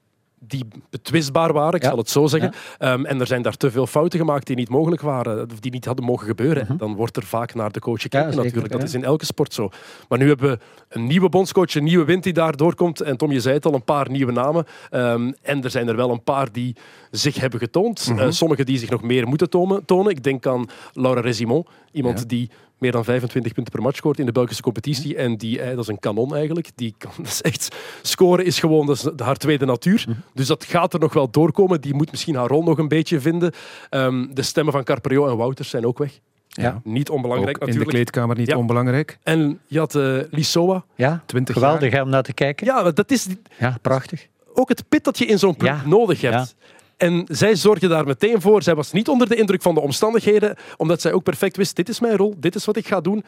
[0.47, 1.89] die betwistbaar waren, ik Ja.
[1.89, 2.53] zal het zo zeggen.
[2.77, 5.71] Ehm, en er zijn daar te veel fouten gemaakt die niet mogelijk waren, of die
[5.71, 6.77] niet hadden mogen gebeuren.
[6.77, 8.29] Dan wordt er vaak naar de coach gekeken Mhm.
[8.35, 8.73] zeker, natuurlijk.
[8.73, 9.69] Dat is in elke sport zo.
[10.09, 13.01] Maar nu hebben we een nieuwe bondscoach, een nieuwe wind die daar doorkomt.
[13.01, 14.65] En Tom, je zei het al, een paar nieuwe namen.
[14.89, 16.75] Ehm, en er zijn er wel een paar die
[17.11, 18.07] zich hebben getoond.
[18.09, 18.19] Mhm.
[18.19, 20.09] Eh, Sommigen die zich nog meer moeten tonen.
[20.11, 22.49] Ik denk aan Laura Resimon, iemand die
[22.81, 25.15] meer dan 25 punten per match scoort in de Belgische competitie.
[25.15, 26.69] En die, eh, dat is een kanon eigenlijk.
[26.75, 30.03] Die kan, dat is echt, scoren is gewoon dat is de- haar tweede natuur.
[30.07, 30.17] Mhm.
[30.33, 31.81] Dus dat gaat er nog wel doorkomen.
[31.81, 33.51] Die moet misschien haar rol nog een beetje vinden.
[33.89, 36.19] Ehm, de stemmen van Carperio en Wouters zijn ook weg.
[36.47, 36.81] Ja.
[36.83, 37.95] Niet onbelangrijk Ook in de natuurlijk.
[38.11, 38.57] kleedkamer niet Ja.
[38.57, 39.17] onbelangrijk.
[39.23, 39.93] En je had
[40.31, 40.85] Lissoa.
[40.95, 42.65] Ja, 20 geweldig om naar te kijken.
[42.65, 43.27] Ja, dat is
[43.59, 44.27] Ja, prachtig.
[44.53, 45.81] ook het pit dat je in zo'n ploeg Ja.
[45.85, 46.55] nodig hebt.
[47.01, 48.63] En zij zorgde daar meteen voor.
[48.63, 51.89] Zij was niet onder de indruk van de omstandigheden, omdat zij ook perfect wist: dit
[51.89, 53.23] is mijn rol, dit is wat ik ga doen.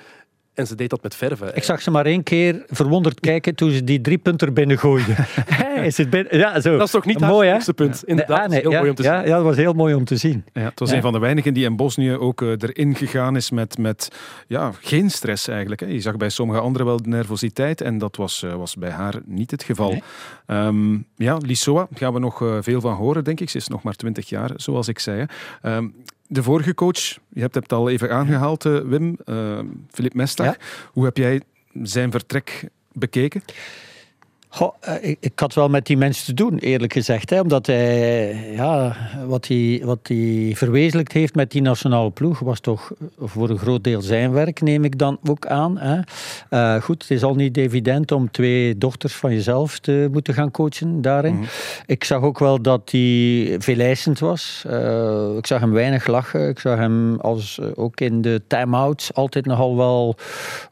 [0.53, 1.55] En ze deed dat met verven.
[1.55, 5.15] Ik zag ze maar één keer verwonderd kijken toen ze die drie punten binnen gooiden.
[5.73, 6.37] Hey, is het binnen?
[6.37, 6.77] Ja, zo.
[6.77, 8.03] Dat is toch niet haar mooi, punt?
[8.05, 9.27] Inderdaad, Nee, ah, nee, heel ja, mooi om te ja, zien.
[9.29, 10.45] Ja, dat was heel mooi om te zien.
[10.53, 10.95] Ja, het was Ja.
[10.95, 14.07] een van de weinigen die in Bosnië ook eh, erin gegaan is met, met
[14.47, 15.81] ja, geen stress eigenlijk.
[15.81, 15.87] Hè.
[15.87, 19.13] Je zag bij sommige anderen wel de nervositeit en dat was, eh, was bij haar
[19.25, 19.89] niet het geval.
[19.91, 20.03] Nee.
[20.45, 23.49] Ehm, ja, Lissoa gaan we nog eh, veel van horen, denk ik.
[23.49, 25.25] Ze is nog maar 20 jaar, zoals ik zei.
[25.61, 25.77] hè.
[26.33, 29.17] De vorige coach, je hebt het al even aangehaald, eh, Wim,
[29.91, 30.45] Filip Mestag.
[30.45, 30.57] Ja.
[30.91, 31.41] Hoe heb jij
[31.83, 33.41] zijn vertrek bekeken?
[34.55, 37.29] Goh, eh, ik, ik had wel met die mensen te doen, eerlijk gezegd.
[37.29, 38.95] Hè, omdat hij, ja,
[39.25, 43.83] wat hij, wat hij verwezenlijkt heeft met die nationale ploeg, was toch voor een groot
[43.83, 45.77] deel zijn werk, neem ik dan ook aan.
[45.77, 45.99] Hè.
[46.49, 50.51] Eh, goed, het is al niet evident om twee dochters van jezelf te moeten gaan
[50.51, 51.45] coachen daarin.
[51.85, 54.63] Ik zag ook wel dat hij veel eisend was.
[54.67, 56.49] Eh, ik zag hem weinig lachen.
[56.49, 60.15] Ik zag hem als, eh, ook in de time-outs altijd nogal wel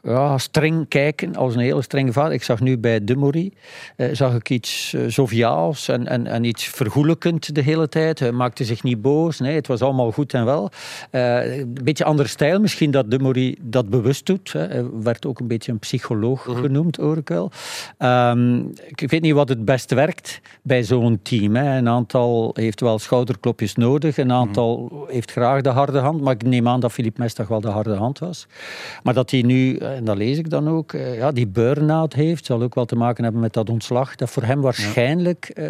[0.04, 2.34] ja, streng kijken, als een hele strenge vader.
[2.34, 3.71] Ik zag nu bij Dumory eh,
[4.12, 8.20] zag ik iets eh, joviaals en, en, en iets vergoelijkend de hele tijd.
[8.20, 9.40] Hij maakte zich niet boos.
[9.40, 10.70] Nee, het was allemaal goed en wel.
[11.10, 14.52] Eh, een beetje andere stijl misschien dat Dumory dat bewust doet.
[14.52, 14.68] Hè.
[14.68, 17.52] Hij werd ook een beetje een psycholoog genoemd, hoor ik wel.
[17.98, 21.56] Ehm, ik weet niet wat het best werkt bij zo'n team.
[21.56, 21.78] Hè.
[21.78, 24.18] Een aantal heeft wel schouderklopjes nodig.
[24.18, 26.22] Een aantal heeft graag de harde hand.
[26.22, 28.48] Maar ik neem aan dat Filip Mestag wel de harde hand was.
[29.04, 32.14] Maar dat hij nu, eh, en dat lees ik dan ook, eh, ja, die burn-out
[32.14, 35.46] heeft, zal ook wel te maken hebben met dat dat ontslag, dat voor hem waarschijnlijk
[35.54, 35.66] eh,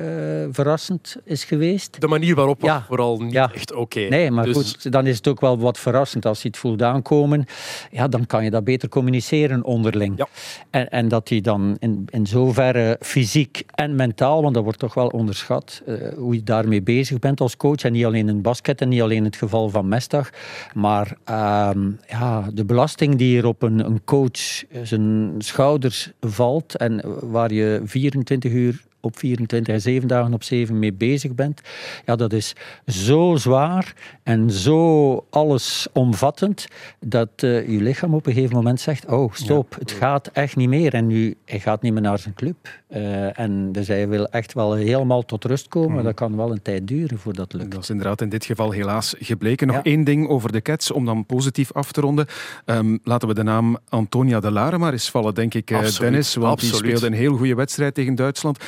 [0.51, 2.01] verrassend is geweest.
[2.01, 2.83] De manier waarop was Ja.
[2.87, 3.51] vooral niet Ja.
[3.53, 3.99] echt oké.
[3.99, 6.81] Nee, maar Dus- goed, dan is het ook wel wat verrassend als hij het voelt
[6.81, 7.45] aankomen.
[7.91, 10.25] Ja, dan kan je dat beter communiceren onderling.
[10.69, 14.93] En, en dat hij dan in, in zoverre fysiek en mentaal, want dat wordt toch
[14.93, 17.81] wel onderschat, eh, hoe je daarmee bezig bent als coach.
[17.83, 20.29] En niet alleen in basket en niet alleen het geval van Mestag.
[20.73, 26.75] Maar ehm, ja, de belasting die er op een, een coach eh, zijn schouders valt
[26.77, 31.61] en waar je 24 uur op 24 en 7 dagen op 7 mee bezig bent.
[32.05, 32.55] Ja, dat is
[32.87, 33.93] zo zwaar
[34.23, 36.67] en zo allesomvattend
[36.99, 40.69] dat eh, je lichaam op een gegeven moment zegt: Oh, stop, het gaat echt niet
[40.69, 40.93] meer.
[40.93, 42.79] En nu hij gaat niet meer naar zijn club.
[42.87, 45.93] Eh, en dus hij wil echt wel helemaal tot rust komen.
[45.93, 47.71] Maar dat kan wel een tijd duren voordat dat lukt.
[47.73, 49.67] Dat is inderdaad in dit geval helaas gebleken.
[49.67, 52.25] Nog één ding over de Cats, om dan positief af te ronden.
[52.65, 55.99] Ehm, laten we de naam Antonia de Lare maar eens vallen, denk ik, eh, Absoluut,
[55.99, 56.35] Dennis.
[56.35, 58.63] Want die speelde een heel goede wedstrijd tegen Duitsland.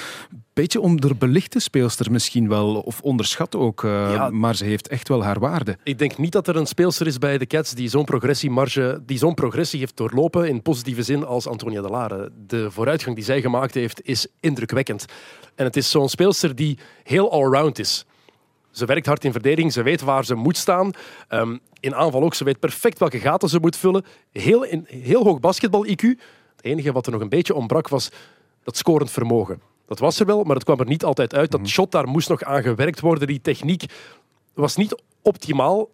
[0.53, 3.83] Beetje onderbelichte speelster misschien wel, of onderschat ook.
[3.83, 5.77] eh, Maar ze heeft echt wel haar waarde.
[5.83, 9.17] Ik denk niet dat er een speelster is bij de Cats die zo'n progressiemarge, die
[9.17, 12.31] zo'n progressie heeft doorlopen in positieve zin als Antonia de Lare.
[12.47, 15.05] De vooruitgang die zij gemaakt heeft is indrukwekkend.
[15.55, 18.05] En het is zo'n speelster die heel allround is.
[18.71, 20.91] Ze werkt hard in verdediging, ze weet waar ze moet staan.
[21.27, 24.03] Ehm, in aanval ook, ze weet perfect welke gaten ze moet vullen.
[24.31, 26.01] Heel, in, heel hoog basketbal-IQ.
[26.55, 28.09] Het enige wat er nog een beetje ontbrak was
[28.63, 29.61] dat scorend vermogen.
[29.85, 31.51] Dat was er wel, maar het kwam er niet altijd uit.
[31.51, 33.27] Dat shot, daar moest nog aan gewerkt worden.
[33.27, 33.83] Die techniek
[34.53, 35.89] was niet optimaal.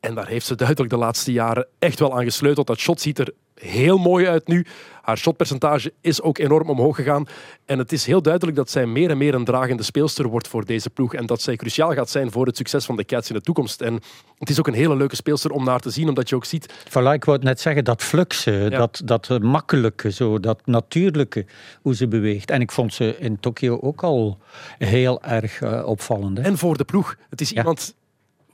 [0.00, 2.66] En daar heeft ze duidelijk de laatste jaren echt wel aan gesleuteld.
[2.66, 4.66] Dat shot ziet er heel mooi uit nu.
[5.02, 7.26] Haar shotpercentage is ook enorm omhoog gegaan.
[7.64, 10.64] En het is heel duidelijk dat zij meer en meer een dragende speelster wordt voor
[10.64, 11.14] deze ploeg.
[11.14, 13.80] En dat zij cruciaal gaat zijn voor het succes van de Cats in de toekomst.
[13.80, 14.00] En
[14.38, 16.74] het is ook een hele leuke speelster om naar te zien, omdat je ook ziet...
[16.88, 21.46] Voilà, ik wou net zeggen, dat flux, dat, dat makkelijke, zo, dat natuurlijke,
[21.82, 22.50] hoe ze beweegt.
[22.50, 24.38] En ik vond ze in Tokio ook al
[24.78, 26.38] heel erg eh, opvallend.
[26.38, 26.44] Hè.
[26.44, 27.16] En voor de ploeg.
[27.30, 27.94] Het is iemand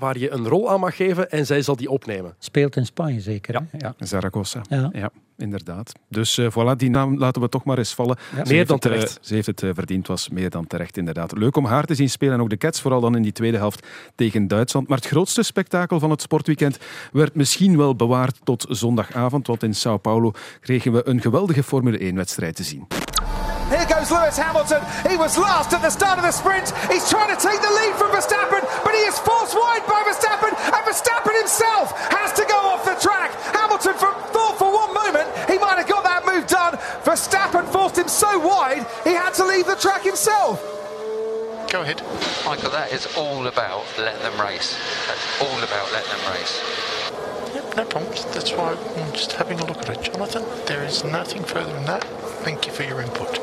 [0.01, 2.34] waar je een rol aan mag geven en zij zal die opnemen.
[2.38, 3.62] Speelt in Spanje zeker.
[3.78, 3.94] Ja.
[3.98, 4.62] Zaragoza.
[4.68, 5.11] Ja.
[5.36, 5.92] inderdaad.
[6.09, 8.16] Dus eh, voilà, die naam laten we toch maar eens vallen.
[8.18, 8.36] Ja.
[8.36, 9.18] Ze Meer heeft dan het, eh, terecht.
[9.20, 11.38] ze heeft het eh, verdiend, was meer dan terecht inderdaad.
[11.38, 13.57] Leuk om haar te zien spelen en ook de Cats, vooral dan in die tweede
[13.57, 14.88] helft tegen Duitsland.
[14.88, 16.78] Maar het grootste spektakel van het sportweekend
[17.12, 22.12] werd misschien wel bewaard tot zondagavond, want in Sao Paulo kregen we een geweldige Formule
[22.12, 22.86] 1-wedstrijd te zien.
[23.71, 24.83] Here goes Lewis Hamilton.
[25.09, 26.75] He was last at the start of the sprint.
[26.91, 30.51] He's trying to take the lead from Verstappen, but he is forced wide by Verstappen,
[30.51, 33.31] and Verstappen himself has to go off the track.
[33.55, 36.75] Hamilton for, thought for one moment he might have got that move done.
[37.07, 40.59] Verstappen forced him so wide he had to leave the track himself.
[41.71, 42.03] Go ahead.
[42.45, 44.77] Michael, that is all about letting them race.
[45.07, 46.59] That's all about letting them race.
[47.55, 48.25] Yep, no problems.
[48.35, 50.12] That's why I'm just having a look at it.
[50.12, 52.05] Jonathan, there is nothing further than that.
[52.43, 53.38] Thank you for your input.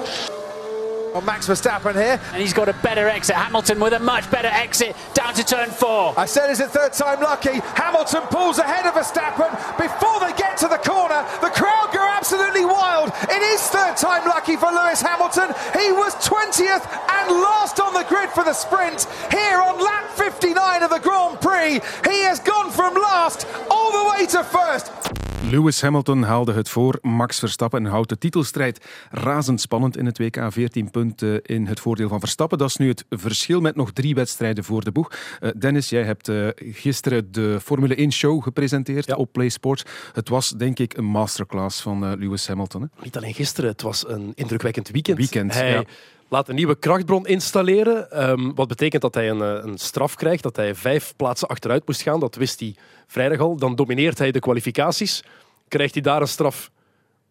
[1.14, 2.20] Well, Max Verstappen here.
[2.34, 3.36] And he's got a better exit.
[3.36, 6.14] Hamilton with a much better exit down to turn four.
[6.16, 7.60] I said, is it third time lucky?
[7.74, 11.26] Hamilton pulls ahead of Verstappen before they get to the corner.
[11.42, 13.10] The crowd go absolutely wild.
[13.30, 15.56] It is third time lucky for Lewis Hamilton.
[15.74, 19.08] He was 20th and last on the grid for the sprint.
[19.32, 21.82] Here on lap 59 of the Grand Prix,
[22.12, 25.07] he has gone from last all the way to first.
[25.52, 30.46] Lewis Hamilton haalde het voor Max Verstappen en houdt de titelstrijd razendspannend in het WK.
[30.50, 32.58] 14 punten in het voordeel van Verstappen.
[32.58, 35.12] Dat is nu het verschil met nog drie wedstrijden voor de boeg.
[35.40, 39.84] Eh, Dennis, jij hebt eh, gisteren de Formule 1 show gepresenteerd op Play Sports.
[40.14, 42.82] Het was denk ik een masterclass van eh, Lewis Hamilton.
[42.82, 42.88] Hè?
[43.04, 45.18] Niet alleen gisteren, het was een indrukwekkend weekend.
[45.18, 45.84] Weekend, hij ja.
[46.28, 48.12] Laat een nieuwe krachtbron installeren.
[48.12, 51.88] ehm, wat betekent dat hij een, eh, een straf krijgt, dat hij vijf plaatsen achteruit
[51.88, 52.20] moest gaan.
[52.20, 52.76] Dat wist hij
[53.08, 53.56] vrijdag al.
[53.56, 55.24] Dan domineert hij de kwalificaties.
[55.68, 56.72] Krijgt hij daar een straf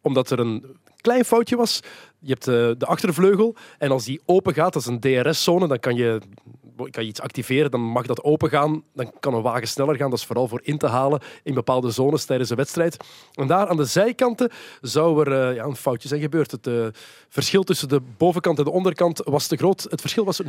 [0.07, 1.81] omdat er een klein foutje was.
[2.19, 5.79] Je hebt eh, de achtervleugel en als die open gaat, dat is een DRS-zone, dan
[5.79, 6.21] kan je,
[6.77, 8.83] kan je iets activeren, dan mag dat open gaan.
[8.95, 10.11] Dan kan een wagen sneller gaan.
[10.11, 12.97] Dat is vooral voor in te halen in bepaalde zones tijdens een wedstrijd.
[13.35, 14.51] En daar aan de zijkanten
[14.81, 16.51] zou er eh, ja, een foutje zijn gebeurd.
[16.51, 16.75] Het eh,
[17.29, 19.87] verschil tussen de bovenkant en de onderkant was te groot.
[19.91, 20.49] Het verschil was 0,02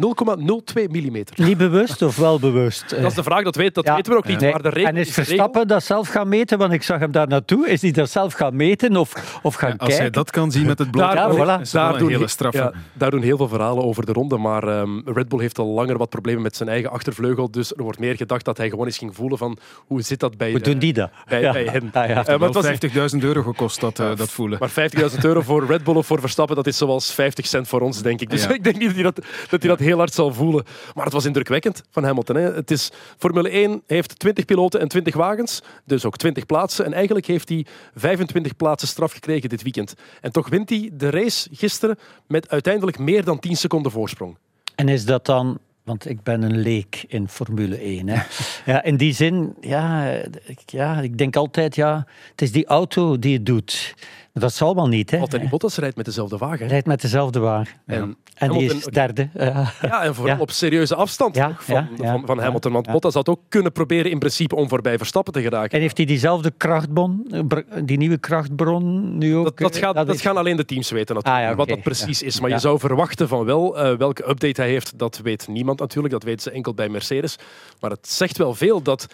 [0.89, 1.23] mm.
[1.35, 2.89] Niet bewust of wel bewust?
[2.89, 4.39] Dat is de vraag, dat, weet, dat weten we ook niet.
[4.39, 4.51] Nee.
[4.51, 5.23] Maar de regel en is regel.
[5.23, 6.57] Verstappen dat zelf gaan meten?
[6.57, 7.69] Want ik zag hem daar naartoe.
[7.69, 9.97] Is hij dat zelf gaan meten of, of gaan Als kijken?
[9.97, 11.61] hij dat kan zien met het blote Ja, oog, voilà.
[11.61, 12.57] is dat wel een doen, hele straffe.
[12.57, 14.37] ja, daar doen heel veel verhalen over de ronde.
[14.37, 17.51] Maar ehm, Red Bull heeft al langer wat problemen met zijn eigen achtervleugel.
[17.51, 20.37] Dus er wordt meer gedacht dat hij gewoon eens ging voelen van hoe zit dat
[20.37, 21.11] bij, Hoe doen die dat?
[21.27, 21.51] bij, Ja.
[21.51, 21.89] bij hen.
[21.93, 22.25] Ah, ja.
[22.25, 24.59] Eh, was- 50.000 euro gekost, dat, eh, dat voelen.
[24.59, 27.81] maar 50.000 euro voor Red Bull of voor Verstappen, dat is zoals 50 cent voor
[27.81, 28.29] ons, denk ik.
[28.29, 28.49] Dus Ja.
[28.59, 29.15] ik denk niet dat hij dat,
[29.49, 30.65] dat hij dat heel hard zal voelen.
[30.95, 32.35] Maar het was indrukwekkend van Hamilton.
[32.35, 32.41] Hè.
[32.53, 36.85] Het is, Formule 1 heeft 20 piloten en 20 wagens, dus ook 20 plaatsen.
[36.85, 37.65] En eigenlijk heeft hij
[37.95, 39.93] 25 plaatsen straf gekregen dit weekend.
[40.21, 41.97] En toch wint hij de race gisteren
[42.27, 44.37] met uiteindelijk meer dan 10 seconden voorsprong.
[44.75, 48.07] En is dat dan, want ik ben een leek in Formule 1.
[48.07, 48.21] Hè?
[48.71, 50.05] Ja, in die zin, ja
[50.45, 53.95] ik, ja, ik denk altijd, ja, het is die auto die het doet.
[54.39, 55.17] Dat zal wel niet, hè?
[55.17, 56.59] Valtteri Bottas rijdt met dezelfde wagen.
[56.65, 56.71] hè.
[56.71, 57.73] Rijdt met dezelfde wagen.
[57.85, 59.29] En En die is derde.
[59.33, 59.71] Ja.
[59.81, 60.41] Ja, en vooral Ja.
[60.41, 62.71] op serieuze afstand Ja, van, ja, van, van Hamilton.
[62.71, 62.91] Want.
[62.91, 65.71] Bottas had ook kunnen proberen in principe om voorbij Verstappen te geraken.
[65.71, 69.43] En heeft hij diezelfde krachtbron, br- die nieuwe krachtbron nu ook?
[69.45, 71.67] Dat, dat, eh, gaat, dat is- gaan alleen de teams weten natuurlijk, Ah, ja, wat
[71.67, 72.39] dat precies is.
[72.39, 73.77] Maar je zou verwachten van wel.
[73.77, 76.13] eh, welke update hij heeft, dat weet niemand natuurlijk.
[76.13, 77.35] Dat weten ze enkel bij Mercedes.
[77.79, 79.07] Maar het zegt wel veel dat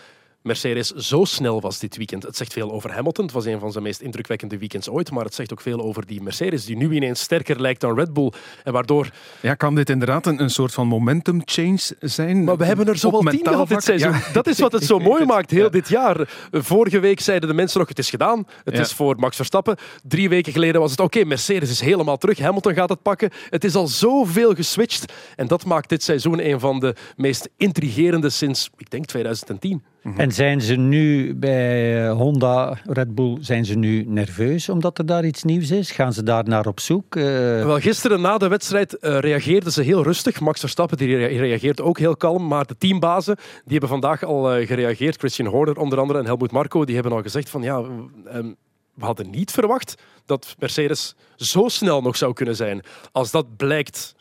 [0.44, 2.24] Mercedes zo snel was dit weekend.
[2.24, 3.26] Het zegt veel over Hamilton.
[3.26, 5.12] Het was een van zijn meest indrukwekkende weekends ooit.
[5.12, 8.14] Maar het zegt ook veel over die Mercedes, die nu ineens sterker lijkt dan Red
[8.14, 8.32] Bull.
[8.64, 9.10] En waardoor...
[9.41, 12.44] Ja, kan dit inderdaad een, een soort van momentum change zijn?
[12.44, 14.12] Maar we hebben er zo Op wel tien gehad dit seizoen.
[14.12, 14.22] Ja.
[14.34, 16.30] Dat is wat het zo mooi maakt, heel dit jaar.
[16.52, 18.48] Vorige week zeiden de mensen nog, het is gedaan.
[18.64, 18.82] Het Ja.
[18.82, 19.78] is voor Max Verstappen.
[20.04, 22.39] Drie weken geleden was het, oké, Mercedes is helemaal terug.
[22.39, 23.30] Hamilton gaat het pakken.
[23.50, 25.14] Het is al zoveel geswitcht.
[25.36, 29.84] En dat maakt dit seizoen een van de meest intrigerende sinds, ik denk, 2010.
[30.04, 35.06] En zijn ze nu bij eh, Honda, Red Bull, zijn ze nu nerveus omdat er
[35.06, 35.91] daar iets nieuws is?
[35.91, 37.16] Gaan ze daar naar op zoek?
[37.16, 37.24] Eh,
[37.66, 40.39] Wel, gisteren na de wedstrijd eh, reageerden ze heel rustig.
[40.39, 42.47] Max Verstappen die reageert ook heel kalm.
[42.47, 45.18] Maar de teambazen die hebben vandaag al gereageerd.
[45.18, 47.84] Christian Horner onder andere en Helmut Marko die hebben al gezegd van ja,
[48.26, 48.51] ehm,
[48.93, 49.95] we hadden niet verwacht
[50.26, 52.84] dat Mercedes zo snel nog zou kunnen zijn.
[53.12, 54.16] Als dat blijkt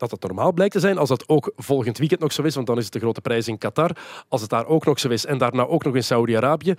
[0.00, 2.66] dat het normaal blijkt te zijn, als dat ook volgend weekend nog zo is, want
[2.66, 3.90] dan is het de grote prijs in Qatar,
[4.28, 6.74] als het daar ook nog zo is en daarna ook nog in Saudi-Arabië,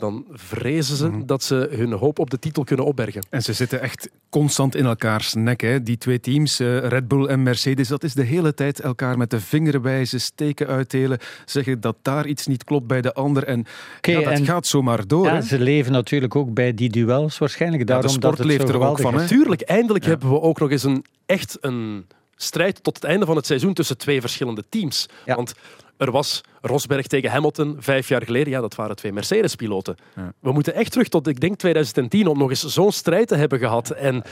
[0.00, 3.22] dan vrezen ze dat ze hun hoop op de titel kunnen opbergen.
[3.30, 5.60] En ze zitten echt constant in elkaars nek.
[5.60, 5.82] Hè.
[5.82, 9.30] Die twee teams, eh, Red Bull en Mercedes, dat is de hele tijd elkaar met
[9.30, 13.44] de vinger wijzen, steken uitdelen, zeggen dat daar iets niet klopt bij de ander.
[13.44, 13.66] En
[14.00, 15.24] ja, dat en- gaat zomaar door.
[15.26, 15.42] ja, hè.
[15.42, 17.80] ze leven natuurlijk ook bij die duels waarschijnlijk.
[17.82, 19.14] de Daarom sport dat het leeft zo er ook van.
[19.14, 22.06] Natuurlijk, eindelijk hebben we ook nog eens een echt een
[22.42, 25.06] strijd tot het einde van het seizoen tussen twee verschillende teams.
[25.26, 25.54] Want
[25.96, 28.52] er was Rosberg tegen Hamilton vijf jaar geleden.
[28.52, 29.96] Ja, dat waren twee Mercedes-piloten.
[30.40, 33.58] We moeten echt terug tot, ik denk, 2010 om nog eens zo'n strijd te hebben
[33.58, 33.90] gehad.
[33.90, 34.22] En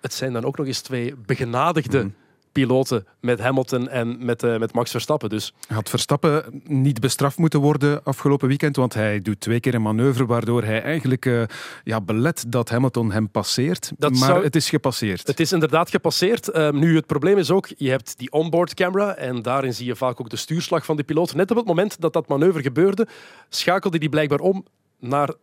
[0.00, 2.10] het zijn dan ook nog eens twee begenadigde
[2.52, 5.28] piloten met Hamilton en met, eh, met Max Verstappen.
[5.28, 9.82] Dus Had Verstappen niet bestraft moeten worden afgelopen weekend, want hij doet twee keer een
[9.82, 11.42] manoeuvre waardoor hij eigenlijk eh,
[11.84, 13.92] ja, belet dat Hamilton hem passeert.
[13.98, 15.26] Dat maar zou- het is gepasseerd.
[15.26, 16.48] Het is inderdaad gepasseerd.
[16.48, 19.96] Ehm, nu, het probleem is ook, je hebt die onboard camera en daarin zie je
[19.96, 21.34] vaak ook de stuurslag van de piloot.
[21.34, 23.06] Net op het moment dat dat manoeuvre gebeurde,
[23.48, 24.64] schakelde die blijkbaar om
[24.98, 25.34] naar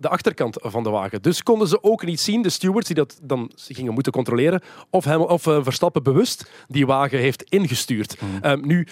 [0.00, 1.22] de achterkant van de wagen.
[1.22, 5.04] Dus konden ze ook niet zien, de stewards die dat dan gingen moeten controleren, of,
[5.04, 8.16] hem, of eh, Verstappen bewust die wagen heeft ingestuurd.
[8.40, 8.86] Ehm, nu,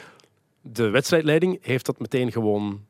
[0.61, 2.81] de wedstrijdleiding heeft dat meteen gewoon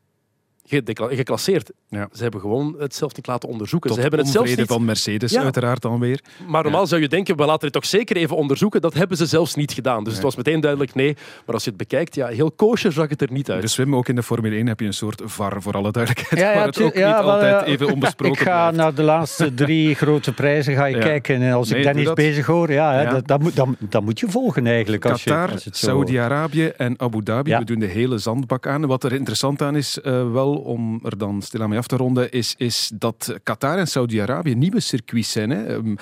[0.69, 1.71] geclasseerd.
[1.89, 3.87] Ze hebben gewoon het zelf niet laten onderzoeken.
[3.89, 4.67] Tot ze hebben het zelfs niet...
[4.67, 5.41] van Mercedes Ja.
[5.43, 6.19] uiteraard dan weer.
[6.47, 8.81] Maar normaal zou je denken, we laten het toch zeker even onderzoeken.
[8.81, 10.03] Dat hebben ze zelfs niet gedaan.
[10.03, 11.13] Dus het was meteen duidelijk nee.
[11.45, 13.61] Maar als je het bekijkt, ja, heel kosher zag het er niet uit.
[13.61, 16.41] Dus Wim, ook in de Formule 1 heb je een soort VAR voor alle duidelijkheid.
[16.43, 17.65] Ja, ja, waar het ook ja, niet altijd ja.
[17.65, 18.77] even onbesproken Ik ga blijft.
[18.77, 21.01] naar de laatste drie grote prijzen ga je Ja.
[21.01, 21.41] kijken.
[21.41, 22.15] En als Nee, ik Dennis dat.
[22.15, 23.09] bezig hoor, ja, hè, Ja.
[23.09, 25.05] Dat, dat, moet, dat, dat moet je volgen eigenlijk.
[25.05, 26.07] Als je, Qatar, als je het zo hoort.
[26.07, 27.49] Saudi-Arabië en Abu Dhabi.
[27.49, 27.59] Ja.
[27.59, 28.85] We doen de hele zandbak aan.
[28.85, 32.31] Wat er interessant aan is, eh, wel om er dan stilaan mee af te ronden,
[32.31, 35.49] is, is dat Qatar en Saudi-Arabië nieuwe circuits zijn.
[35.49, 35.65] Hè.
[35.65, 35.95] Ehm,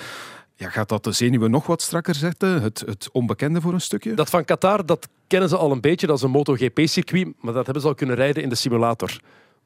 [0.54, 2.62] ja, gaat dat de zenuwen nog wat strakker zetten?
[2.62, 4.14] Het, het onbekende voor een stukje?
[4.14, 6.06] Dat van Qatar, dat kennen ze al een beetje.
[6.06, 9.20] Dat is een MotoGP-circuit, maar dat hebben ze al kunnen rijden in de simulator.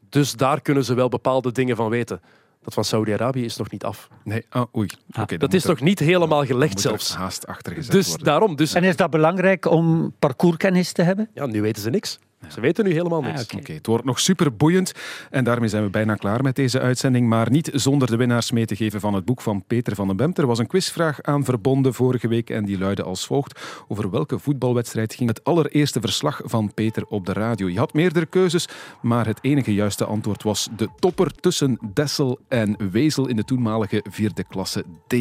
[0.08, 2.20] Dus daar kunnen ze wel bepaalde dingen van weten.
[2.62, 4.08] Dat van Saudi-Arabië is nog niet af.
[4.24, 4.88] Nee, ah, oei.
[5.08, 7.14] Oké, dan dat is er- nog niet helemaal gelegd moet er zelfs.
[7.14, 8.26] haast achter gezet Dus worden.
[8.26, 8.56] daarom.
[8.56, 11.28] Dus, En is dat belangrijk om parcourskennis te hebben?
[11.34, 12.18] ja, nu weten ze niks.
[12.48, 13.46] Ze weten nu helemaal niks.
[13.54, 14.92] Oké, het wordt nog super boeiend
[15.30, 17.28] en daarmee zijn we bijna klaar met deze uitzending.
[17.28, 20.16] Maar niet zonder de winnaars mee te geven van het boek van Peter van den
[20.16, 20.38] Bemt.
[20.38, 23.60] Er was een quizvraag aan verbonden vorige week en die luidde als volgt.
[23.88, 27.68] Over welke voetbalwedstrijd ging het allereerste verslag van Peter op de radio?
[27.68, 28.68] Je had meerdere keuzes,
[29.02, 34.04] maar het enige juiste antwoord was de topper tussen Dessel en Wezel in de toenmalige
[34.10, 35.14] vierde klasse D.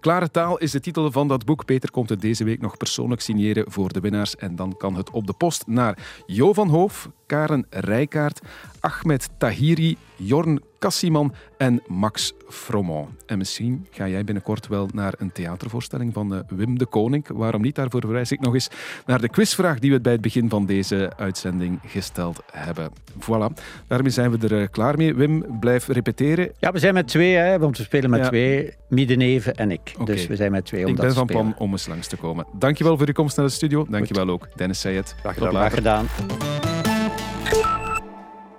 [0.00, 1.64] Klare taal is de titel van dat boek.
[1.64, 4.36] Peter komt het deze week nog persoonlijk signeren voor de winnaars.
[4.36, 8.40] En dan kan het op de post naar Jo van Hoof, Karen Rijkaard,
[8.80, 13.08] Ahmed Tahiri, Jorn Kassiman en Max Fromont.
[13.26, 17.24] En misschien ga jij binnenkort wel naar een theatervoorstelling van uh, Wim de Koning.
[17.32, 17.74] Waarom niet?
[17.74, 18.68] Daarvoor verwijs ik nog eens
[19.06, 22.90] naar de quizvraag die we bij het begin van deze uitzending gesteld hebben.
[23.20, 25.14] Voilà, daarmee zijn we er uh, klaar mee.
[25.14, 26.52] Wim, blijf repeteren.
[26.58, 28.28] Ja, we zijn met twee, hè, want we spelen met Ja.
[28.28, 28.72] twee.
[28.88, 29.94] Middeneven en ik.
[30.04, 32.16] Dus we zijn met twee om Ik dat ben van plan om eens langs te
[32.16, 32.46] komen.
[32.52, 33.86] Dankjewel voor uw komst naar de studio.
[33.90, 35.14] Dankjewel ook, Dennis Sayed.
[35.22, 35.76] Tot Graag later.
[35.76, 36.06] gedaan.